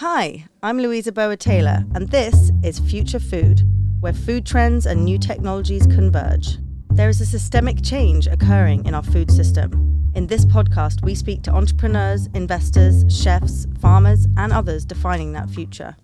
Hi, 0.00 0.46
I'm 0.62 0.78
Louisa 0.78 1.12
Burwood 1.12 1.40
Taylor, 1.40 1.84
and 1.94 2.08
this 2.08 2.50
is 2.64 2.78
Future 2.78 3.20
Food, 3.20 3.60
where 4.00 4.14
food 4.14 4.46
trends 4.46 4.86
and 4.86 5.04
new 5.04 5.18
technologies 5.18 5.86
converge. 5.86 6.56
There 6.88 7.10
is 7.10 7.20
a 7.20 7.26
systemic 7.26 7.82
change 7.82 8.26
occurring 8.26 8.86
in 8.86 8.94
our 8.94 9.02
food 9.02 9.30
system. 9.30 10.10
In 10.14 10.26
this 10.26 10.46
podcast, 10.46 11.04
we 11.04 11.14
speak 11.14 11.42
to 11.42 11.52
entrepreneurs, 11.52 12.28
investors, 12.32 13.04
chefs, 13.14 13.66
farmers, 13.78 14.26
and 14.38 14.54
others 14.54 14.86
defining 14.86 15.32
that 15.32 15.50
future. 15.50 15.96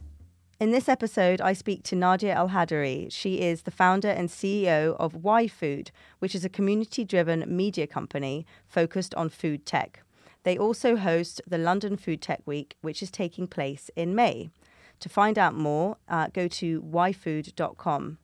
In 0.61 0.73
this 0.73 0.91
episode, 0.91 1.41
I 1.41 1.55
speak 1.55 1.83
to 1.85 1.97
Nadia 1.97 2.35
El 2.35 2.49
Hadary. 2.49 3.09
She 3.11 3.41
is 3.41 3.63
the 3.63 3.71
founder 3.71 4.11
and 4.11 4.29
CEO 4.29 4.95
of 4.99 5.25
Y 5.25 5.49
Food, 5.49 5.91
which 6.19 6.35
is 6.35 6.45
a 6.45 6.51
community 6.51 7.03
driven 7.03 7.45
media 7.49 7.87
company 7.87 8.45
focused 8.69 9.15
on 9.15 9.31
food 9.31 9.65
tech. 9.65 10.03
They 10.47 10.57
also 10.57 10.95
host 10.95 11.43
the 11.45 11.59
London 11.59 11.97
Food 11.97 12.23
Tech 12.23 12.41
Week, 12.46 12.77
which 12.81 13.03
is 13.03 13.11
taking 13.11 13.49
place 13.49 13.91
in 13.96 14.15
May. 14.15 14.51
To 15.01 15.09
find 15.09 15.41
out 15.41 15.57
more, 15.57 15.96
uh, 16.09 16.29
go 16.32 16.46
to 16.46 16.82
yfood.com. 16.82 18.18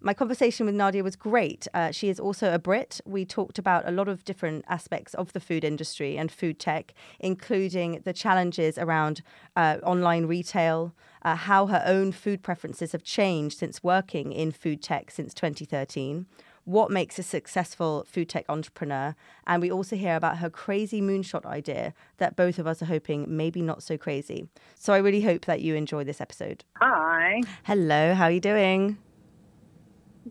My 0.00 0.14
conversation 0.14 0.66
with 0.66 0.76
Nadia 0.76 1.02
was 1.02 1.16
great. 1.16 1.66
Uh, 1.74 1.90
she 1.90 2.08
is 2.08 2.20
also 2.20 2.54
a 2.54 2.60
Brit. 2.60 3.00
We 3.04 3.24
talked 3.24 3.58
about 3.58 3.88
a 3.88 3.90
lot 3.90 4.06
of 4.06 4.24
different 4.24 4.64
aspects 4.68 5.14
of 5.14 5.32
the 5.32 5.40
food 5.40 5.64
industry 5.64 6.16
and 6.16 6.30
food 6.30 6.60
tech, 6.60 6.94
including 7.18 8.02
the 8.04 8.12
challenges 8.12 8.78
around 8.78 9.22
uh, 9.56 9.78
online 9.82 10.26
retail, 10.26 10.94
uh, 11.22 11.34
how 11.34 11.66
her 11.66 11.82
own 11.84 12.12
food 12.12 12.44
preferences 12.44 12.92
have 12.92 13.02
changed 13.02 13.58
since 13.58 13.82
working 13.82 14.30
in 14.30 14.52
food 14.52 14.80
tech 14.80 15.10
since 15.10 15.34
2013 15.34 16.26
what 16.64 16.90
makes 16.90 17.18
a 17.18 17.22
successful 17.22 18.04
food 18.08 18.28
tech 18.28 18.44
entrepreneur. 18.48 19.14
And 19.46 19.60
we 19.60 19.70
also 19.70 19.96
hear 19.96 20.16
about 20.16 20.38
her 20.38 20.50
crazy 20.50 21.00
moonshot 21.00 21.44
idea 21.44 21.94
that 22.18 22.36
both 22.36 22.58
of 22.58 22.66
us 22.66 22.82
are 22.82 22.86
hoping 22.86 23.26
maybe 23.28 23.62
not 23.62 23.82
so 23.82 23.96
crazy. 23.96 24.48
So 24.74 24.92
I 24.92 24.98
really 24.98 25.22
hope 25.22 25.44
that 25.44 25.60
you 25.60 25.74
enjoy 25.74 26.04
this 26.04 26.20
episode. 26.20 26.64
Hi. 26.76 27.40
Hello, 27.64 28.14
how 28.14 28.24
are 28.24 28.30
you 28.30 28.40
doing? 28.40 28.98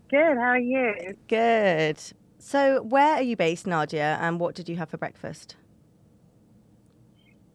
Good, 0.09 0.37
how 0.37 0.49
are 0.49 0.59
you? 0.59 1.15
Good. 1.27 1.99
So, 2.39 2.81
where 2.81 3.13
are 3.15 3.21
you 3.21 3.37
based, 3.37 3.65
Nadia, 3.67 4.17
and 4.19 4.39
what 4.39 4.55
did 4.55 4.67
you 4.67 4.75
have 4.75 4.89
for 4.89 4.97
breakfast? 4.97 5.55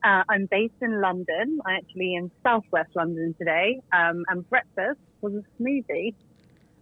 Uh, 0.05 0.23
I'm 0.29 0.47
based 0.51 0.81
in 0.81 1.01
London. 1.01 1.59
I'm 1.67 1.77
actually 1.77 2.15
in 2.15 2.31
southwest 2.43 2.91
London 2.95 3.35
today, 3.39 3.81
um, 3.93 4.23
and 4.29 4.49
breakfast 4.49 5.01
was 5.21 5.35
a 5.35 5.63
smoothie. 5.63 6.15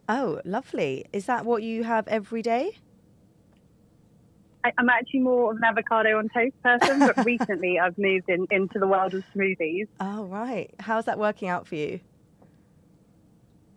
Oh, 0.08 0.40
lovely. 0.44 1.06
Is 1.12 1.26
that 1.26 1.44
what 1.44 1.62
you 1.62 1.84
have 1.84 2.06
every 2.08 2.42
day? 2.42 2.78
I, 4.64 4.72
am 4.78 4.88
actually 4.88 5.20
more 5.20 5.52
of 5.52 5.58
an 5.58 5.64
avocado 5.64 6.18
on 6.18 6.28
toast 6.28 6.60
person, 6.62 6.98
but 7.00 7.24
recently 7.24 7.78
I've 7.78 7.96
moved 7.98 8.28
in, 8.28 8.46
into 8.50 8.78
the 8.78 8.86
world 8.86 9.14
of 9.14 9.24
smoothies. 9.34 9.86
Oh, 10.00 10.24
right. 10.24 10.72
How's 10.80 11.04
that 11.04 11.18
working 11.18 11.48
out 11.48 11.66
for 11.66 11.76
you? 11.76 12.00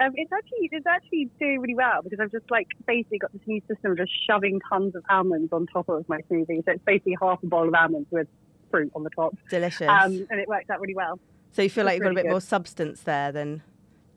Um, 0.01 0.13
it's 0.15 0.31
actually 0.31 0.69
it's 0.71 0.87
actually 0.87 1.29
doing 1.39 1.59
really 1.59 1.75
well 1.75 2.01
because 2.01 2.19
I've 2.21 2.31
just 2.31 2.49
like 2.49 2.67
basically 2.87 3.17
got 3.17 3.33
this 3.33 3.41
new 3.45 3.61
system 3.67 3.91
of 3.91 3.97
just 3.97 4.11
shoving 4.25 4.61
tons 4.69 4.95
of 4.95 5.03
almonds 5.09 5.51
on 5.51 5.67
top 5.67 5.89
of 5.89 6.07
my 6.07 6.21
smoothie. 6.31 6.63
So 6.63 6.71
it's 6.71 6.83
basically 6.85 7.17
half 7.21 7.43
a 7.43 7.47
bowl 7.47 7.67
of 7.67 7.73
almonds 7.73 8.07
with 8.09 8.27
fruit 8.71 8.91
on 8.95 9.03
the 9.03 9.09
top. 9.09 9.35
Delicious. 9.49 9.89
Um, 9.89 10.25
and 10.29 10.39
it 10.39 10.47
works 10.47 10.69
out 10.69 10.79
really 10.79 10.95
well. 10.95 11.19
So 11.51 11.61
you 11.63 11.69
feel 11.69 11.81
it's 11.81 11.87
like 11.87 11.95
you've 11.95 12.03
got 12.03 12.11
a 12.11 12.15
bit 12.15 12.23
good. 12.23 12.31
more 12.31 12.41
substance 12.41 13.01
there 13.01 13.33
than 13.33 13.61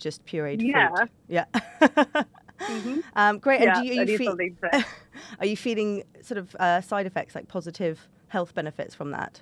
just 0.02 0.24
pureed 0.26 0.60
yeah. 0.60 0.90
fruit. 0.90 1.10
Yeah. 1.28 1.44
mm-hmm. 1.80 3.00
um, 3.16 3.38
great. 3.38 3.62
Yeah, 3.62 3.78
and 3.78 3.86
do 3.86 3.94
you, 3.94 4.00
are, 4.00 4.04
you 4.04 4.18
fe- 4.18 4.84
are 5.40 5.46
you 5.46 5.56
feeling 5.56 6.04
sort 6.20 6.38
of 6.38 6.54
uh, 6.56 6.80
side 6.80 7.06
effects 7.06 7.34
like 7.34 7.48
positive 7.48 8.08
health 8.28 8.54
benefits 8.54 8.94
from 8.94 9.12
that? 9.12 9.40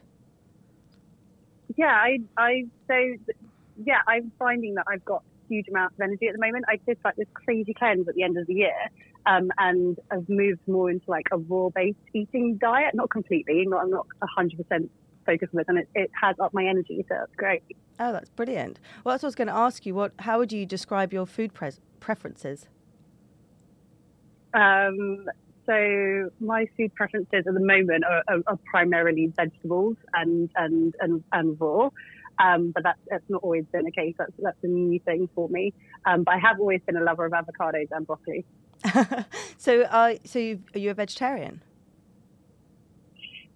Yeah, 1.76 1.86
I, 1.86 2.18
I, 2.36 2.64
so, 2.86 2.94
yeah, 3.84 4.00
I'm 4.06 4.32
finding 4.38 4.74
that 4.74 4.84
I've 4.88 5.04
got 5.04 5.22
huge 5.48 5.68
amounts 5.68 5.94
of 5.94 6.02
energy 6.02 6.26
at 6.28 6.34
the 6.34 6.40
moment. 6.40 6.64
I 6.68 6.78
did 6.86 6.98
like 7.04 7.16
this 7.16 7.28
crazy 7.34 7.74
cleanse 7.74 8.08
at 8.08 8.14
the 8.14 8.22
end 8.22 8.36
of 8.36 8.46
the 8.46 8.54
year, 8.54 8.90
um, 9.26 9.50
and 9.58 9.98
I've 10.10 10.28
moved 10.28 10.60
more 10.66 10.90
into 10.90 11.10
like 11.10 11.26
a 11.32 11.38
raw-based 11.38 11.98
eating 12.12 12.58
diet. 12.58 12.94
Not 12.94 13.10
completely, 13.10 13.64
not 13.66 13.82
I'm 13.82 13.90
not 13.90 14.06
100 14.18 14.56
percent 14.56 14.90
focused 15.30 15.54
on 15.54 15.60
it, 15.60 15.66
and 15.68 15.78
it, 15.78 15.88
it 15.94 16.10
has 16.20 16.36
up 16.40 16.52
my 16.52 16.64
energy, 16.64 17.04
so 17.08 17.14
that's 17.18 17.34
great. 17.36 17.62
Oh, 17.98 18.12
that's 18.12 18.30
brilliant. 18.30 18.80
Well, 19.04 19.12
that's 19.12 19.22
what 19.22 19.28
I 19.28 19.30
was 19.30 19.34
going 19.34 19.48
to 19.48 19.54
ask 19.54 19.86
you. 19.86 19.94
What? 19.94 20.12
How 20.20 20.38
would 20.38 20.52
you 20.52 20.66
describe 20.66 21.12
your 21.12 21.26
food 21.26 21.52
preferences? 22.00 22.66
Um, 24.54 25.26
so 25.66 26.30
my 26.40 26.66
food 26.76 26.94
preferences 26.94 27.44
at 27.46 27.54
the 27.54 27.60
moment 27.60 28.04
are, 28.04 28.24
are, 28.28 28.40
are 28.46 28.58
primarily 28.70 29.32
vegetables 29.36 29.96
and 30.14 30.50
and 30.56 30.94
and, 31.00 31.22
and 31.32 31.60
raw. 31.60 31.90
Um, 32.42 32.72
but 32.74 32.82
that's, 32.82 32.98
that's 33.10 33.24
not 33.28 33.42
always 33.42 33.66
been 33.70 33.84
the 33.84 33.90
case. 33.90 34.14
That's, 34.16 34.32
that's 34.38 34.56
a 34.62 34.66
new 34.66 34.98
thing 35.00 35.28
for 35.34 35.48
me. 35.50 35.74
Um, 36.06 36.24
but 36.24 36.34
I 36.34 36.38
have 36.38 36.58
always 36.58 36.80
been 36.86 36.96
a 36.96 37.02
lover 37.02 37.26
of 37.26 37.32
avocados 37.32 37.88
and 37.90 38.06
broccoli. 38.06 38.46
so, 39.58 39.82
uh, 39.82 40.14
so 40.24 40.38
you, 40.38 40.62
are 40.74 40.78
you 40.78 40.90
a 40.90 40.94
vegetarian? 40.94 41.60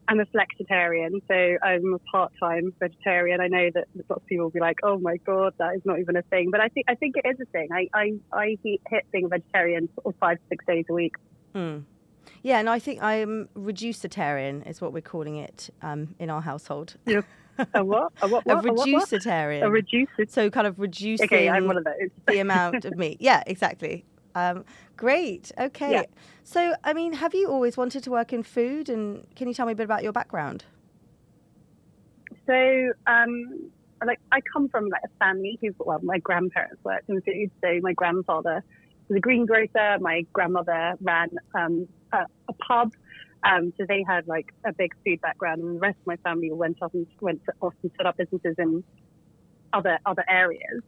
I'm 0.09 0.20
a 0.20 0.26
flexitarian, 0.26 1.20
so 1.28 1.56
I'm 1.62 1.94
a 1.94 1.98
part-time 2.10 2.75
vegetarian. 2.78 3.41
I 3.41 3.48
know 3.48 3.70
that 3.75 3.87
lots 4.09 4.22
of 4.22 4.26
people 4.26 4.44
will 4.44 4.50
be 4.50 4.60
like, 4.60 4.76
"Oh 4.82 4.98
my 4.98 5.16
god, 5.19 5.54
that 5.59 5.75
is 5.76 5.82
not 5.84 5.98
even 5.98 6.16
a 6.16 6.22
thing," 6.22 6.50
but 6.50 6.60
I 6.60 6.69
think 6.69 6.87
I 6.88 6.94
think 6.94 7.16
it 7.16 7.26
is 7.26 7.41
a 7.41 7.47
thing. 7.47 7.69
I 7.72 7.88
I, 7.94 8.12
I 8.32 8.59
hit 8.62 9.06
being 9.12 9.25
a 9.25 9.28
vegetarian 9.28 9.88
sort 9.94 10.15
of 10.15 10.19
five 10.19 10.38
to 10.38 10.42
six 10.50 10.65
days 10.66 10.84
a 10.91 10.92
week. 10.92 11.15
Mm. 11.54 11.84
Yeah, 12.42 12.59
and 12.59 12.69
I 12.69 12.78
think 12.78 13.03
I'm 13.03 13.48
reducitarian 13.54 14.69
is 14.69 14.81
what 14.81 14.92
we're 14.92 15.00
calling 15.00 15.37
it 15.37 15.70
um, 15.82 16.15
in 16.19 16.31
our 16.31 16.42
household. 16.42 16.97
Yeah. 17.06 17.22
A 17.72 17.84
what? 17.84 18.12
A 18.21 18.28
what? 18.28 18.44
what? 18.44 18.65
A 18.65 18.69
reducitarian. 18.69 19.62
A 19.62 19.71
reducer. 19.71 20.26
So 20.28 20.50
kind 20.50 20.66
of 20.66 20.78
reducing 20.78 21.25
okay, 21.25 21.48
I'm 21.48 21.66
one 21.66 21.78
of 21.78 21.84
those. 21.84 22.10
the 22.26 22.41
amount 22.41 22.84
of 22.84 22.97
meat. 22.97 23.19
Yeah, 23.21 23.42
exactly. 23.47 24.04
Um, 24.34 24.65
great. 24.97 25.53
Okay. 25.59 25.93
Yeah. 25.93 26.03
So, 26.43 26.75
I 26.84 26.93
mean, 26.93 27.15
have 27.15 27.34
you 27.34 27.49
always 27.49 27.77
wanted 27.77 28.05
to 28.05 28.11
work 28.11 28.33
in 28.33 28.43
food? 28.43 28.89
And 28.89 29.27
can 29.37 29.49
you 29.49 29.55
tell 29.55 29.67
me 29.67 29.72
a 29.72 29.77
bit 29.77 29.84
about 29.84 30.03
your 30.03 30.12
background? 30.12 30.65
So, 32.47 32.93
um, 33.06 33.71
like, 34.05 34.21
I 34.33 34.41
come 34.53 34.69
from 34.69 34.89
like 34.89 35.03
a 35.05 35.25
family 35.25 35.59
who, 35.62 35.75
well, 35.78 36.00
my 36.03 36.19
grandparents 36.19 36.83
worked 36.84 37.09
in 37.09 37.21
food. 37.22 37.50
So, 37.62 37.78
my 37.83 37.93
grandfather 37.93 38.62
was 39.09 39.17
a 39.17 39.21
greengrocer. 39.21 39.99
My 40.00 40.27
grandmother 40.33 40.95
ran 41.01 41.31
um, 41.55 41.89
a, 42.12 42.27
a 42.49 42.53
pub 42.55 42.93
um, 43.45 43.72
so 43.77 43.84
they 43.87 44.03
had 44.06 44.27
like 44.27 44.53
a 44.65 44.72
big 44.72 44.95
food 45.05 45.21
background, 45.21 45.61
and 45.62 45.77
the 45.77 45.81
rest 45.81 45.99
of 46.01 46.06
my 46.06 46.16
family 46.16 46.51
went 46.51 46.78
off 46.81 46.95
and 46.95 47.06
went 47.21 47.43
off 47.61 47.75
and 47.83 47.93
set 47.97 48.06
up 48.06 48.16
businesses 48.16 48.55
in 48.59 48.83
other 49.72 49.99
other 50.06 50.25
areas. 50.28 50.83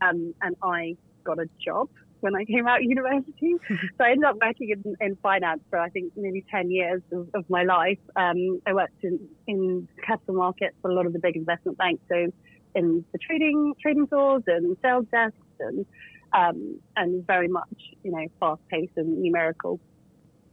Um, 0.00 0.34
and 0.40 0.54
I 0.62 0.96
got 1.24 1.40
a 1.40 1.48
job 1.64 1.88
when 2.26 2.34
I 2.34 2.44
came 2.44 2.66
out 2.66 2.78
of 2.78 2.82
university. 2.82 3.54
so 3.68 4.04
I 4.04 4.10
ended 4.10 4.24
up 4.24 4.36
working 4.42 4.70
in, 4.70 4.96
in, 5.00 5.16
finance 5.22 5.60
for 5.70 5.78
I 5.78 5.88
think 5.90 6.12
maybe 6.16 6.44
10 6.50 6.72
years 6.72 7.00
of, 7.12 7.28
of 7.34 7.48
my 7.48 7.62
life. 7.62 8.00
Um, 8.16 8.60
I 8.66 8.74
worked 8.74 9.04
in, 9.04 9.20
in 9.46 9.88
capital 10.04 10.34
markets 10.34 10.74
for 10.82 10.90
a 10.90 10.94
lot 10.94 11.06
of 11.06 11.12
the 11.12 11.20
big 11.20 11.36
investment 11.36 11.78
banks. 11.78 12.02
So 12.08 12.32
in 12.74 13.04
the 13.12 13.18
trading 13.18 13.74
trading 13.80 14.08
floors 14.08 14.42
and 14.48 14.76
sales 14.82 15.06
desks 15.12 15.36
and 15.60 15.86
um, 16.32 16.80
and 16.96 17.24
very 17.26 17.48
much 17.48 17.78
you 18.02 18.10
know 18.10 18.26
fast 18.40 18.60
paced 18.68 18.96
and 18.96 19.22
numerical. 19.22 19.78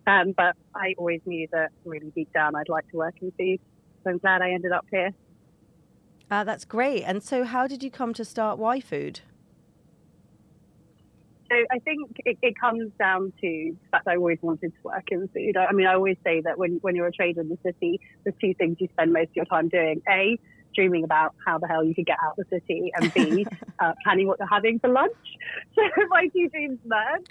Um, 0.06 0.34
but 0.38 0.56
I 0.76 0.94
always 1.00 1.22
knew 1.26 1.48
that 1.54 1.72
really 1.86 2.12
deep 2.14 2.32
down 2.34 2.56
I'd 2.56 2.70
like 2.70 2.88
to 2.92 2.98
work 2.98 3.16
in 3.22 3.32
food. 3.32 3.60
So 4.04 4.12
I'm 4.12 4.20
glad 4.20 4.42
I 4.42 4.52
ended 4.52 4.74
up 4.74 4.86
here. 4.92 5.12
Uh, 6.30 6.44
that's 6.44 6.66
great. 6.66 7.04
And 7.04 7.24
so, 7.24 7.44
how 7.46 7.68
did 7.68 7.84
you 7.84 7.90
come 7.90 8.14
to 8.14 8.26
start 8.26 8.60
Y 8.60 8.80
Food? 8.80 9.22
So 11.54 11.66
I 11.72 11.80
think 11.80 12.10
it, 12.26 12.38
it, 12.42 12.60
comes 12.60 12.92
down 12.98 13.32
to 13.42 13.48
the 13.48 13.76
fact 13.92 14.08
I 14.08 14.16
always 14.16 14.40
wanted 14.42 14.74
to 14.74 14.80
work 14.84 15.04
in 15.12 15.28
food. 15.28 15.56
I, 15.56 15.66
I 15.66 15.72
mean, 15.72 15.86
I 15.86 15.94
always 15.94 16.18
say 16.24 16.42
that 16.42 16.58
when, 16.58 16.80
when 16.82 16.96
you're 16.96 17.08
a 17.08 17.12
trader 17.12 17.42
in 17.42 17.50
the 17.50 17.60
city, 17.64 18.00
there's 18.24 18.36
two 18.42 18.56
things 18.56 18.78
you 18.80 18.88
spend 18.94 19.14
most 19.14 19.30
of 19.30 19.36
your 19.36 19.46
time 19.46 19.70
doing. 19.70 20.02
A, 20.10 20.40
dreaming 20.74 21.04
about 21.04 21.36
how 21.46 21.60
the 21.60 21.68
hell 21.68 21.84
you 21.84 21.94
could 21.94 22.08
get 22.08 22.18
out 22.24 22.40
of 22.40 22.48
the 22.50 22.60
city, 22.60 22.92
and 22.96 23.14
B, 23.14 23.46
uh, 23.80 23.94
planning 24.04 24.28
what 24.28 24.40
you're 24.40 24.48
having 24.48 24.80
for 24.80 24.90
lunch. 24.90 25.14
So 25.76 25.82
my 26.10 26.28
two 26.28 26.50
dreams 26.50 26.80
merged. 26.86 27.30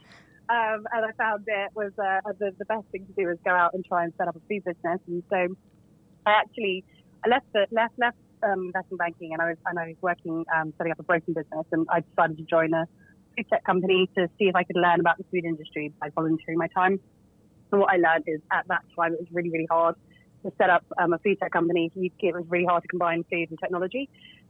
Um, 0.49 0.87
and 0.93 1.05
I 1.07 1.13
found 1.17 1.45
it 1.47 1.71
was 1.75 1.93
uh, 1.99 2.21
the, 2.39 2.53
the 2.59 2.65
best 2.67 2.85
thing 2.93 3.07
to 3.07 3.13
do 3.13 3.29
was 3.29 3.39
go 3.45 3.51
out 3.51 3.75
and 3.75 3.85
try 3.85 4.05
and 4.05 4.13
set 4.19 4.29
up 4.29 4.37
a 4.37 4.41
food 4.49 4.63
business. 4.65 5.01
And 5.07 5.23
so 5.31 5.57
I 6.27 6.31
actually 6.31 6.85
I 7.25 7.29
left 7.29 7.47
the, 7.53 7.67
left 7.71 7.95
left 7.99 8.19
um, 8.43 8.67
investment 8.67 8.99
banking 8.99 9.33
and 9.33 9.41
I 9.41 9.51
was 9.51 9.57
and 9.67 9.79
I 9.79 9.89
was 9.89 9.97
working 10.03 10.45
um, 10.55 10.75
setting 10.77 10.93
up 10.93 10.99
a 10.99 11.05
broking 11.05 11.35
business. 11.35 11.67
And 11.73 11.87
I 11.91 12.01
decided 12.01 12.37
to 12.39 12.45
join 12.45 12.75
a 12.75 12.87
food 13.37 13.47
tech 13.51 13.65
company 13.65 14.09
to 14.17 14.29
see 14.39 14.45
if 14.45 14.57
I 14.57 14.65
could 14.65 14.77
learn 14.77 15.01
about 15.01 15.19
the 15.19 15.25
food 15.31 15.45
industry 15.45 15.93
by 16.01 16.11
volunteering 16.11 16.59
my 16.59 16.69
time. 16.69 17.01
And 17.71 17.81
what 17.81 17.93
I 17.93 17.97
learned 17.97 18.25
is 18.27 18.41
at 18.51 18.69
that 18.69 18.83
time 18.97 19.15
it 19.15 19.21
was 19.21 19.29
really 19.33 19.51
really 19.51 19.69
hard 19.71 19.97
to 20.45 20.53
set 20.59 20.71
up 20.71 20.85
um, 21.01 21.13
a 21.13 21.19
food 21.19 21.39
tech 21.41 21.53
company. 21.53 21.91
It 21.95 22.35
was 22.35 22.45
really 22.49 22.67
hard 22.67 22.83
to 22.83 22.89
combine 22.89 23.25
food 23.31 23.51
and 23.51 23.59
technology. 23.59 24.09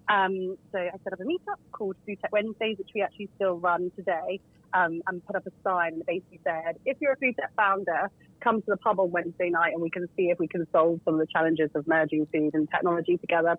Um, 0.08 0.56
so 0.72 0.78
I 0.78 0.90
set 1.04 1.12
up 1.12 1.20
a 1.20 1.24
meetup 1.24 1.58
called 1.70 1.96
Food 2.06 2.18
Tech 2.20 2.32
Wednesdays, 2.32 2.78
which 2.78 2.90
we 2.94 3.02
actually 3.02 3.28
still 3.36 3.58
run 3.58 3.92
today 3.96 4.40
um, 4.74 5.02
and 5.06 5.24
put 5.24 5.36
up 5.36 5.46
a 5.46 5.52
sign 5.62 5.98
that 5.98 6.06
basically 6.06 6.40
said, 6.44 6.78
if 6.84 6.96
you're 7.00 7.12
a 7.12 7.16
food 7.16 7.36
tech 7.38 7.52
founder, 7.56 8.10
come 8.40 8.60
to 8.60 8.66
the 8.66 8.76
pub 8.78 8.98
on 8.98 9.10
Wednesday 9.10 9.50
night 9.50 9.72
and 9.72 9.82
we 9.82 9.90
can 9.90 10.08
see 10.16 10.30
if 10.30 10.38
we 10.38 10.48
can 10.48 10.66
solve 10.72 11.00
some 11.04 11.14
of 11.14 11.20
the 11.20 11.26
challenges 11.32 11.70
of 11.74 11.86
merging 11.86 12.26
food 12.32 12.50
and 12.54 12.68
technology 12.70 13.16
together. 13.18 13.56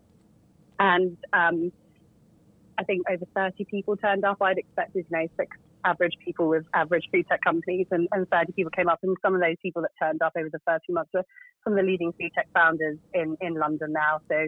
And 0.79 1.17
um, 1.31 1.71
I 2.77 2.83
think 2.83 3.03
over 3.09 3.25
30 3.35 3.65
people 3.65 3.97
turned 3.97 4.25
up. 4.25 4.37
I'd 4.41 4.57
expected, 4.57 5.05
you 5.09 5.17
know, 5.17 5.27
six 5.37 5.57
average 5.85 6.13
people 6.23 6.47
with 6.47 6.65
average 6.73 7.05
food 7.11 7.25
tech 7.29 7.41
companies, 7.41 7.87
and, 7.91 8.07
and 8.11 8.27
30 8.29 8.53
people 8.53 8.71
came 8.71 8.89
up. 8.89 8.99
And 9.03 9.15
some 9.21 9.35
of 9.35 9.41
those 9.41 9.55
people 9.61 9.81
that 9.81 9.91
turned 10.01 10.21
up 10.21 10.33
over 10.37 10.49
the 10.49 10.61
first 10.65 10.85
few 10.85 10.95
months 10.95 11.11
were 11.13 11.23
some 11.63 11.73
of 11.73 11.77
the 11.77 11.83
leading 11.83 12.13
food 12.13 12.31
tech 12.35 12.47
founders 12.53 12.97
in, 13.13 13.37
in 13.41 13.55
London 13.55 13.93
now. 13.93 14.19
So 14.29 14.47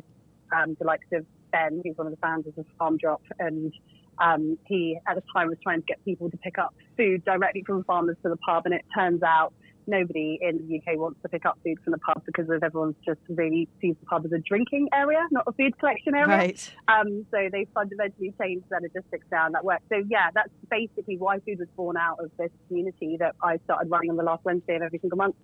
um, 0.56 0.76
the 0.80 0.86
likes 0.86 1.08
of 1.14 1.26
Ben, 1.52 1.82
who's 1.84 1.98
one 1.98 2.08
of 2.08 2.12
the 2.12 2.20
founders 2.20 2.54
of 2.58 2.66
FarmDrop, 2.80 3.22
and 3.40 3.74
um, 4.20 4.58
he 4.66 4.98
at 5.08 5.16
the 5.16 5.24
time 5.34 5.50
was 5.50 5.58
trying 5.62 5.82
to 5.82 5.86
get 5.86 6.04
people 6.06 6.30
to 6.30 6.38
pick 6.38 6.58
up 6.58 6.74
food 6.98 7.24
directly 7.26 7.64
from 7.66 7.84
farmers 7.84 8.18
to 8.24 8.30
the 8.30 8.38
pub, 8.38 8.64
and 8.66 8.74
it 8.74 8.86
turns 8.96 9.22
out 9.24 9.54
nobody 9.88 10.40
in 10.42 10.58
the 10.58 10.78
UK 10.78 10.98
wants 10.98 11.22
to 11.22 11.30
pick 11.30 11.46
up 11.46 11.58
food 11.64 11.78
from 11.84 11.92
the 11.92 11.98
pub 12.00 12.22
because 12.26 12.50
of 12.50 12.64
everyone's 12.64 12.96
just 13.06 13.20
really 13.30 13.68
sees 13.82 13.96
the 14.00 14.06
pub 14.06 14.26
as 14.26 14.32
a 14.32 14.40
drinking 14.40 14.90
area, 14.94 15.26
not 15.32 15.44
a 15.48 15.52
food 15.54 15.78
collection 15.80 16.16
area. 16.16 16.28
Right. 16.28 16.74
Um, 16.88 17.26
so 17.32 17.50
they 17.52 17.68
fundamentally 17.74 18.34
changed 18.42 18.66
their 18.70 18.82
logistics 18.82 19.28
down 19.30 19.54
that 19.54 19.64
work. 19.64 19.82
So 19.90 20.04
yeah, 20.08 20.30
that's 20.34 20.50
basically 20.70 21.18
why 21.18 21.40
food 21.40 21.60
was 21.60 21.68
born 21.76 21.98
out 21.98 22.20
of 22.20 22.32
this 22.38 22.52
community 22.68 23.18
that 23.20 23.36
I 23.42 23.58
started 23.66 23.90
running 23.90 24.10
on 24.10 24.18
the 24.18 24.24
last 24.24 24.44
Wednesday 24.46 24.76
of 24.76 24.82
every 24.82 25.00
single 25.00 25.18
month. 25.18 25.36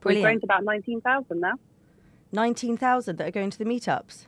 Brilliant. 0.00 0.22
We've 0.22 0.22
grown 0.22 0.40
to 0.40 0.44
about 0.44 0.64
19,000 0.64 1.40
now. 1.40 1.54
19,000 2.32 3.16
that 3.16 3.28
are 3.28 3.30
going 3.30 3.50
to 3.50 3.58
the 3.58 3.64
meetups. 3.64 4.26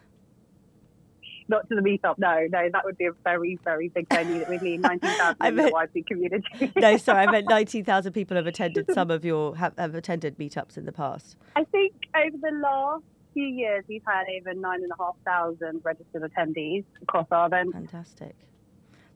Not 1.49 1.69
to 1.69 1.77
the 1.77 1.81
meetup, 1.81 2.19
no, 2.19 2.47
no, 2.51 2.69
that 2.73 2.85
would 2.85 2.99
be 2.99 3.07
a 3.07 3.13
very, 3.25 3.59
very 3.65 3.89
big 3.89 4.09
venue 4.13 4.41
that 4.41 4.49
we'd 4.49 4.63
need 4.63 4.81
19,000 4.83 5.37
I 5.41 5.49
in 5.49 5.57
the 5.57 5.63
YP 5.63 6.07
community. 6.07 6.73
No, 6.77 6.97
sorry, 6.97 7.21
I 7.27 7.31
meant 7.31 7.47
19,000 7.51 8.13
people 8.13 8.37
have 8.37 8.47
attended 8.47 8.87
some 8.93 9.11
of 9.11 9.25
your, 9.25 9.55
have, 9.57 9.73
have 9.79 9.95
attended 9.95 10.39
meetups 10.39 10.77
in 10.77 10.85
the 10.87 10.93
past. 10.93 11.37
I 11.55 11.65
think 11.65 11.93
over 12.17 12.37
the 12.41 12.59
last 12.61 13.05
few 13.33 13.47
years, 13.47 13.85
we've 13.89 14.03
had 14.07 14.25
over 14.41 14.55
9,500 14.55 15.81
registered 15.85 16.23
attendees 16.23 16.85
across 17.03 17.27
our 17.31 17.47
events. 17.47 17.75
Fantastic. 17.75 18.35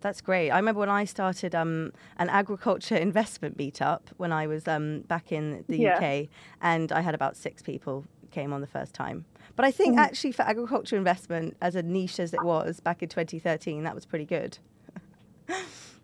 That's 0.02 0.20
great. 0.22 0.50
I 0.50 0.56
remember 0.56 0.80
when 0.80 0.88
I 0.88 1.04
started 1.04 1.54
um, 1.54 1.92
an 2.16 2.30
agriculture 2.30 2.96
investment 2.96 3.58
meetup 3.58 4.00
when 4.16 4.32
I 4.32 4.46
was 4.46 4.66
um, 4.66 5.00
back 5.02 5.30
in 5.30 5.64
the 5.68 5.76
Yeah. 5.78 5.96
UK, 5.96 6.28
and 6.62 6.90
I 6.92 7.00
had 7.02 7.14
about 7.14 7.36
six 7.36 7.60
people 7.62 8.04
came 8.30 8.52
on 8.52 8.60
the 8.60 8.66
first 8.66 8.94
time. 8.94 9.26
But 9.60 9.66
I 9.66 9.72
Mm. 9.72 9.74
think 9.74 9.98
actually 9.98 10.32
for 10.32 10.40
agriculture 10.40 10.96
investment, 10.96 11.54
as 11.60 11.74
a 11.76 11.82
niche 11.82 12.18
as 12.18 12.32
it 12.32 12.42
was 12.42 12.80
back 12.80 13.02
in 13.02 13.10
2013, 13.10 13.82
that 13.84 13.94
was 13.94 14.06
pretty 14.06 14.24
good. 14.24 14.56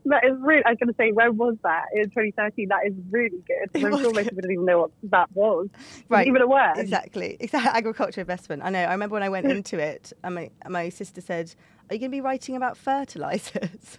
That 0.09 0.23
is 0.25 0.35
really, 0.41 0.63
I 0.65 0.71
was 0.71 0.79
going 0.79 0.89
to 0.91 0.95
say, 0.97 1.11
when 1.11 1.37
was 1.37 1.57
that? 1.65 1.87
In 1.93 2.05
2013, 2.11 2.69
that 2.69 2.87
is 2.87 2.93
really 3.11 3.43
good. 3.45 3.83
I'm 3.85 3.99
sure 3.99 4.13
most 4.13 4.25
people 4.29 4.37
didn't 4.37 4.53
even 4.53 4.65
know 4.67 4.79
what 4.83 4.91
that 5.11 5.29
was. 5.35 5.69
Right. 6.09 6.29
Even 6.29 6.43
a 6.43 6.47
word. 6.47 6.75
Exactly. 6.77 7.37
Exactly. 7.41 7.71
Agriculture 7.75 8.21
investment. 8.21 8.63
I 8.63 8.71
know. 8.71 8.85
I 8.85 8.93
remember 8.93 9.15
when 9.15 9.25
I 9.25 9.29
went 9.31 9.47
into 9.51 9.79
it, 9.81 10.13
and 10.23 10.37
my, 10.37 10.51
my 10.69 10.91
sister 10.91 11.21
said, 11.21 11.53
Are 11.91 11.95
you 11.95 11.99
going 11.99 12.13
to 12.13 12.17
be 12.17 12.21
writing 12.21 12.55
about 12.55 12.77
fertilizers? 12.77 13.99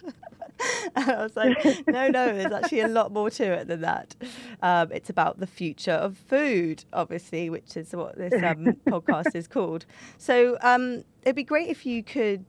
and 0.96 1.12
I 1.12 1.24
was 1.24 1.36
like, 1.36 1.58
No, 1.88 2.08
no, 2.08 2.34
there's 2.34 2.52
actually 2.52 2.82
a 2.82 2.88
lot 2.88 3.12
more 3.12 3.30
to 3.32 3.44
it 3.44 3.68
than 3.68 3.82
that. 3.82 4.16
Um, 4.62 4.92
it's 4.92 5.10
about 5.10 5.40
the 5.40 5.48
future 5.48 5.92
of 5.92 6.18
food, 6.18 6.86
obviously, 6.94 7.50
which 7.50 7.78
is 7.78 7.94
what 7.94 8.18
this 8.18 8.34
um, 8.34 8.66
podcast 8.88 9.36
is 9.36 9.48
called. 9.48 9.86
So 10.18 10.58
um, 10.62 11.04
it'd 11.24 11.36
be 11.36 11.44
great 11.44 11.70
if 11.70 11.86
you 11.86 12.04
could. 12.04 12.46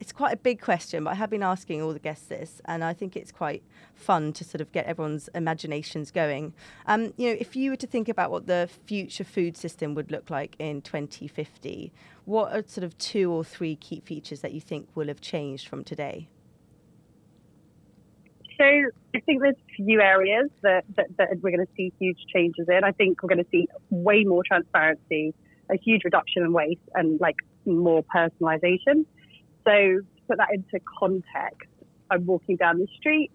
It's 0.00 0.12
quite 0.12 0.32
a 0.32 0.36
big 0.36 0.60
question, 0.60 1.02
but 1.02 1.10
I 1.10 1.14
have 1.14 1.28
been 1.28 1.42
asking 1.42 1.82
all 1.82 1.92
the 1.92 1.98
guests 1.98 2.28
this, 2.28 2.60
and 2.66 2.84
I 2.84 2.92
think 2.92 3.16
it's 3.16 3.32
quite 3.32 3.64
fun 3.96 4.32
to 4.34 4.44
sort 4.44 4.60
of 4.60 4.70
get 4.70 4.86
everyone's 4.86 5.28
imaginations 5.34 6.12
going. 6.12 6.54
Um, 6.86 7.12
you 7.16 7.30
know, 7.30 7.36
if 7.40 7.56
you 7.56 7.70
were 7.70 7.76
to 7.76 7.86
think 7.86 8.08
about 8.08 8.30
what 8.30 8.46
the 8.46 8.70
future 8.86 9.24
food 9.24 9.56
system 9.56 9.94
would 9.96 10.12
look 10.12 10.30
like 10.30 10.54
in 10.60 10.82
2050, 10.82 11.92
what 12.26 12.52
are 12.52 12.62
sort 12.64 12.84
of 12.84 12.96
two 12.98 13.32
or 13.32 13.42
three 13.42 13.74
key 13.74 13.98
features 13.98 14.40
that 14.42 14.52
you 14.52 14.60
think 14.60 14.86
will 14.94 15.08
have 15.08 15.20
changed 15.20 15.66
from 15.66 15.82
today? 15.82 16.28
So 18.58 18.64
I 18.64 19.20
think 19.20 19.40
there's 19.40 19.54
a 19.54 19.74
few 19.74 20.00
areas 20.00 20.50
that, 20.62 20.84
that, 20.96 21.16
that 21.16 21.28
we're 21.40 21.56
going 21.56 21.64
to 21.64 21.72
see 21.76 21.92
huge 22.00 22.18
changes 22.34 22.66
in. 22.68 22.82
I 22.82 22.90
think 22.90 23.22
we're 23.22 23.28
going 23.28 23.44
to 23.44 23.50
see 23.52 23.68
way 23.90 24.24
more 24.24 24.42
transparency, 24.46 25.32
a 25.70 25.76
huge 25.76 26.02
reduction 26.04 26.42
in 26.42 26.52
waste, 26.52 26.80
and 26.94 27.20
like 27.20 27.36
more 27.64 28.02
personalization. 28.04 29.06
So 29.64 29.70
to 29.70 30.02
put 30.26 30.38
that 30.38 30.48
into 30.52 30.84
context, 30.98 31.68
I'm 32.10 32.26
walking 32.26 32.56
down 32.56 32.78
the 32.78 32.88
street. 32.96 33.30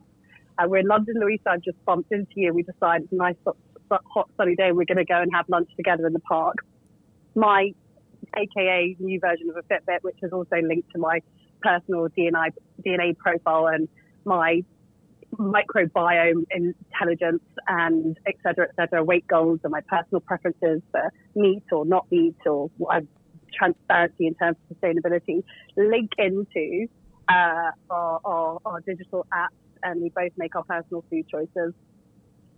Uh, 0.58 0.68
we're 0.68 0.80
in 0.80 0.88
London, 0.88 1.16
Louisa. 1.20 1.52
I've 1.52 1.62
just 1.62 1.84
bumped 1.86 2.12
into 2.12 2.34
you. 2.36 2.54
We 2.54 2.64
decided 2.64 3.04
it's 3.04 3.14
a 3.14 3.16
nice 3.16 3.36
hot, 3.46 3.58
hot 3.90 4.30
sunny 4.36 4.56
day. 4.56 4.72
We're 4.74 4.86
going 4.86 4.98
to 4.98 5.06
go 5.06 5.22
and 5.22 5.31
have 5.34 5.46
lunch 5.48 5.70
together 5.78 6.06
in 6.06 6.14
the 6.14 6.20
park. 6.20 6.58
My 7.34 7.72
AKA 8.36 8.98
new 9.00 9.20
version 9.20 9.50
of 9.50 9.58
a 9.58 9.62
Fitbit, 9.62 10.00
which 10.02 10.18
is 10.22 10.34
also 10.34 10.58
linked 10.58 10.92
to 10.92 11.00
my 11.00 11.22
personal 11.62 12.10
DNA 12.10 12.50
DNA 12.86 13.18
profile 13.18 13.68
and 13.68 13.88
my 14.25 14.64
microbiome 15.38 16.44
intelligence 16.52 17.44
and 17.68 18.18
et 18.26 18.36
cetera, 18.44 18.68
et 18.68 18.76
cetera, 18.76 19.04
weight 19.04 19.28
goals 19.28 19.60
and 19.64 19.72
my 19.72 19.82
personal 19.82 20.22
preferences 20.22 20.82
for 20.92 21.12
meat 21.36 21.64
or 21.72 21.86
not 21.86 22.06
meat 22.12 22.36
or 22.46 22.70
transparency 23.54 24.28
in 24.28 24.36
terms 24.36 24.58
of 24.70 24.78
sustainability 24.78 25.44
link 25.78 26.12
into 26.18 26.88
uh, 27.30 27.72
our, 27.90 28.20
our, 28.26 28.60
our 28.66 28.82
digital 28.82 29.26
apps 29.34 29.50
and 29.84 30.02
we 30.02 30.10
both 30.10 30.32
make 30.38 30.56
our 30.56 30.64
personal 30.64 31.04
food 31.10 31.28
choices. 31.30 31.74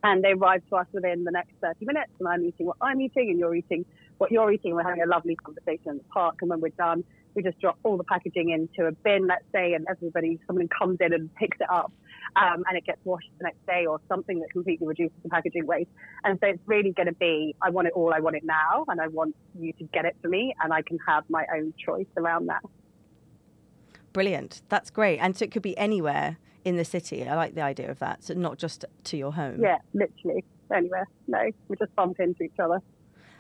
And 0.05 0.23
they 0.23 0.33
arrive 0.33 0.61
to 0.69 0.75
us 0.75 0.85
within 0.93 1.23
the 1.23 1.31
next 1.31 1.53
30 1.61 1.83
minutes 1.83 2.11
and 2.19 2.27
I'm 2.27 2.45
eating 2.45 2.67
what 2.67 2.77
I'm 2.79 3.01
eating 3.01 3.31
and 3.31 3.39
you're 3.39 3.55
eating 3.55 3.85
what 4.19 4.31
you're 4.31 4.51
eating. 4.51 4.75
We're 4.75 4.83
having 4.83 5.01
a 5.01 5.07
lovely 5.07 5.35
conversation 5.35 5.89
in 5.89 5.97
the 5.97 6.03
park 6.13 6.35
and 6.41 6.49
when 6.51 6.61
we're 6.61 6.69
done, 6.77 7.03
we 7.33 7.41
just 7.41 7.59
drop 7.59 7.79
all 7.81 7.97
the 7.97 8.03
packaging 8.03 8.51
into 8.51 8.87
a 8.87 8.91
bin, 8.91 9.25
let's 9.25 9.45
say, 9.51 9.73
and 9.73 9.87
everybody, 9.89 10.39
someone 10.45 10.67
comes 10.67 10.99
in 11.01 11.11
and 11.11 11.33
picks 11.33 11.57
it 11.59 11.67
up 11.71 11.91
um, 12.35 12.63
and 12.67 12.77
it 12.77 12.85
gets 12.85 12.99
washed 13.03 13.29
the 13.39 13.45
next 13.45 13.65
day 13.65 13.87
or 13.87 13.99
something 14.07 14.39
that 14.41 14.51
completely 14.51 14.85
reduces 14.85 15.17
the 15.23 15.29
packaging 15.29 15.65
waste. 15.65 15.89
And 16.23 16.37
so 16.39 16.49
it's 16.49 16.61
really 16.67 16.91
going 16.91 17.07
to 17.07 17.13
be, 17.13 17.55
I 17.63 17.71
want 17.71 17.87
it 17.87 17.93
all, 17.95 18.13
I 18.13 18.19
want 18.19 18.35
it 18.35 18.43
now, 18.45 18.85
and 18.87 19.01
I 19.01 19.07
want 19.07 19.35
you 19.59 19.73
to 19.73 19.85
get 19.85 20.05
it 20.05 20.15
for 20.21 20.27
me, 20.27 20.53
and 20.63 20.71
I 20.71 20.83
can 20.83 20.99
have 21.07 21.23
my 21.29 21.47
own 21.51 21.73
choice 21.83 22.05
around 22.15 22.45
that. 22.47 22.61
Brilliant. 24.13 24.61
That's 24.69 24.91
great. 24.91 25.17
And 25.17 25.35
so 25.35 25.45
it 25.45 25.51
could 25.51 25.63
be 25.63 25.75
anywhere 25.79 26.37
in 26.65 26.75
the 26.77 26.83
city. 26.83 27.25
I 27.25 27.35
like 27.35 27.56
the 27.56 27.62
idea 27.62 27.89
of 27.89 28.00
that. 28.00 28.23
So 28.23 28.33
not 28.33 28.57
just 28.57 28.83
to 29.06 29.17
your 29.17 29.31
home. 29.31 29.62
Yeah, 29.62 29.77
literally. 29.94 30.44
Anywhere. 30.73 31.07
No, 31.27 31.51
we 31.69 31.77
just 31.77 31.95
bump 31.95 32.19
into 32.19 32.44
each 32.44 32.59
other. 32.59 32.81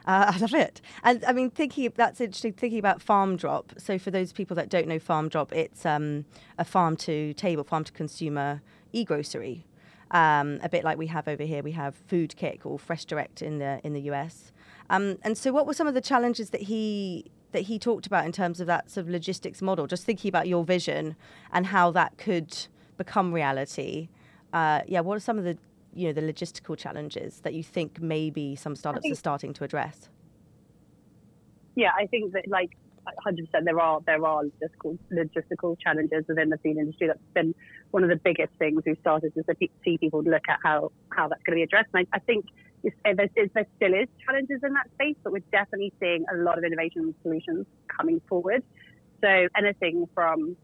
Uh, 0.05 0.31
I 0.35 0.37
love 0.37 0.53
it. 0.53 0.79
And 1.03 1.25
I 1.25 1.33
mean, 1.33 1.49
thinking 1.49 1.91
that's 1.95 2.21
interesting. 2.21 2.53
Thinking 2.53 2.79
about 2.79 3.01
Farm 3.01 3.35
Drop. 3.35 3.73
So 3.77 3.97
for 3.97 4.11
those 4.11 4.31
people 4.31 4.55
that 4.55 4.69
don't 4.69 4.87
know 4.87 4.99
Farm 4.99 5.27
Drop, 5.27 5.51
it's 5.51 5.85
um, 5.85 6.25
a 6.57 6.63
farm 6.63 6.95
to 6.97 7.33
table, 7.33 7.63
farm 7.63 7.83
to 7.83 7.91
consumer 7.91 8.61
e-grocery. 8.93 9.65
Um, 10.11 10.59
a 10.61 10.69
bit 10.69 10.83
like 10.83 10.99
we 10.99 11.07
have 11.07 11.27
over 11.27 11.43
here. 11.43 11.63
We 11.63 11.71
have 11.71 11.95
Food 11.95 12.35
Kick 12.35 12.63
or 12.65 12.77
Fresh 12.77 13.05
Direct 13.05 13.41
in 13.41 13.57
the 13.57 13.81
in 13.83 13.93
the 13.93 14.01
US. 14.01 14.51
Um, 14.91 15.17
and 15.23 15.35
so, 15.35 15.51
what 15.51 15.65
were 15.65 15.73
some 15.73 15.87
of 15.87 15.95
the 15.95 16.01
challenges 16.01 16.51
that 16.51 16.61
he 16.61 17.31
that 17.53 17.63
he 17.63 17.79
talked 17.79 18.05
about 18.05 18.23
in 18.25 18.31
terms 18.31 18.61
of 18.61 18.67
that 18.67 18.91
sort 18.91 19.07
of 19.07 19.09
logistics 19.11 19.63
model? 19.63 19.87
Just 19.87 20.03
thinking 20.03 20.29
about 20.29 20.47
your 20.47 20.63
vision 20.63 21.15
and 21.51 21.65
how 21.65 21.89
that 21.91 22.19
could 22.19 22.67
become 22.97 23.33
reality. 23.33 24.09
Uh, 24.53 24.81
yeah, 24.87 24.99
what 25.01 25.15
are 25.15 25.19
some 25.19 25.37
of 25.37 25.43
the 25.43 25.57
you 25.93 26.07
know 26.07 26.13
the 26.13 26.21
logistical 26.21 26.77
challenges 26.77 27.39
that 27.41 27.53
you 27.53 27.63
think 27.63 28.01
maybe 28.01 28.55
some 28.55 28.75
startups 28.75 29.03
think- 29.03 29.13
are 29.13 29.17
starting 29.17 29.53
to 29.53 29.63
address? 29.63 30.09
Yeah, 31.75 31.91
I 31.97 32.05
think 32.07 32.31
that 32.33 32.47
like 32.47 32.71
100% 33.27 33.47
there 33.65 33.79
are 33.79 33.99
there 34.05 34.25
are 34.25 34.43
logistical 34.43 34.97
logistical 35.11 35.77
challenges 35.79 36.25
within 36.27 36.49
the 36.49 36.57
food 36.57 36.77
industry. 36.77 37.07
That's 37.07 37.19
been 37.33 37.53
one 37.91 38.03
of 38.03 38.09
the 38.09 38.15
biggest 38.15 38.53
things 38.57 38.81
we've 38.85 38.97
started 38.99 39.33
to 39.35 39.43
see- 39.83 39.97
people 39.97 40.21
look 40.23 40.43
at 40.49 40.59
how 40.63 40.91
how 41.09 41.27
that's 41.27 41.43
going 41.43 41.57
to 41.57 41.59
be 41.59 41.63
addressed. 41.63 41.89
And 41.93 42.07
I, 42.11 42.17
I 42.17 42.19
think 42.19 42.45
there, 43.03 43.15
is- 43.35 43.49
there 43.53 43.65
still 43.77 43.93
is 43.93 44.07
challenges 44.25 44.61
in 44.63 44.73
that 44.73 44.89
space, 44.93 45.15
but 45.23 45.33
we're 45.33 45.43
definitely 45.51 45.93
seeing 45.99 46.25
a 46.33 46.37
lot 46.37 46.57
of 46.57 46.63
innovation 46.63 47.01
and 47.03 47.15
solutions 47.23 47.65
coming 47.95 48.21
forward. 48.29 48.63
So 49.21 49.47
anything 49.57 50.07
from 50.13 50.55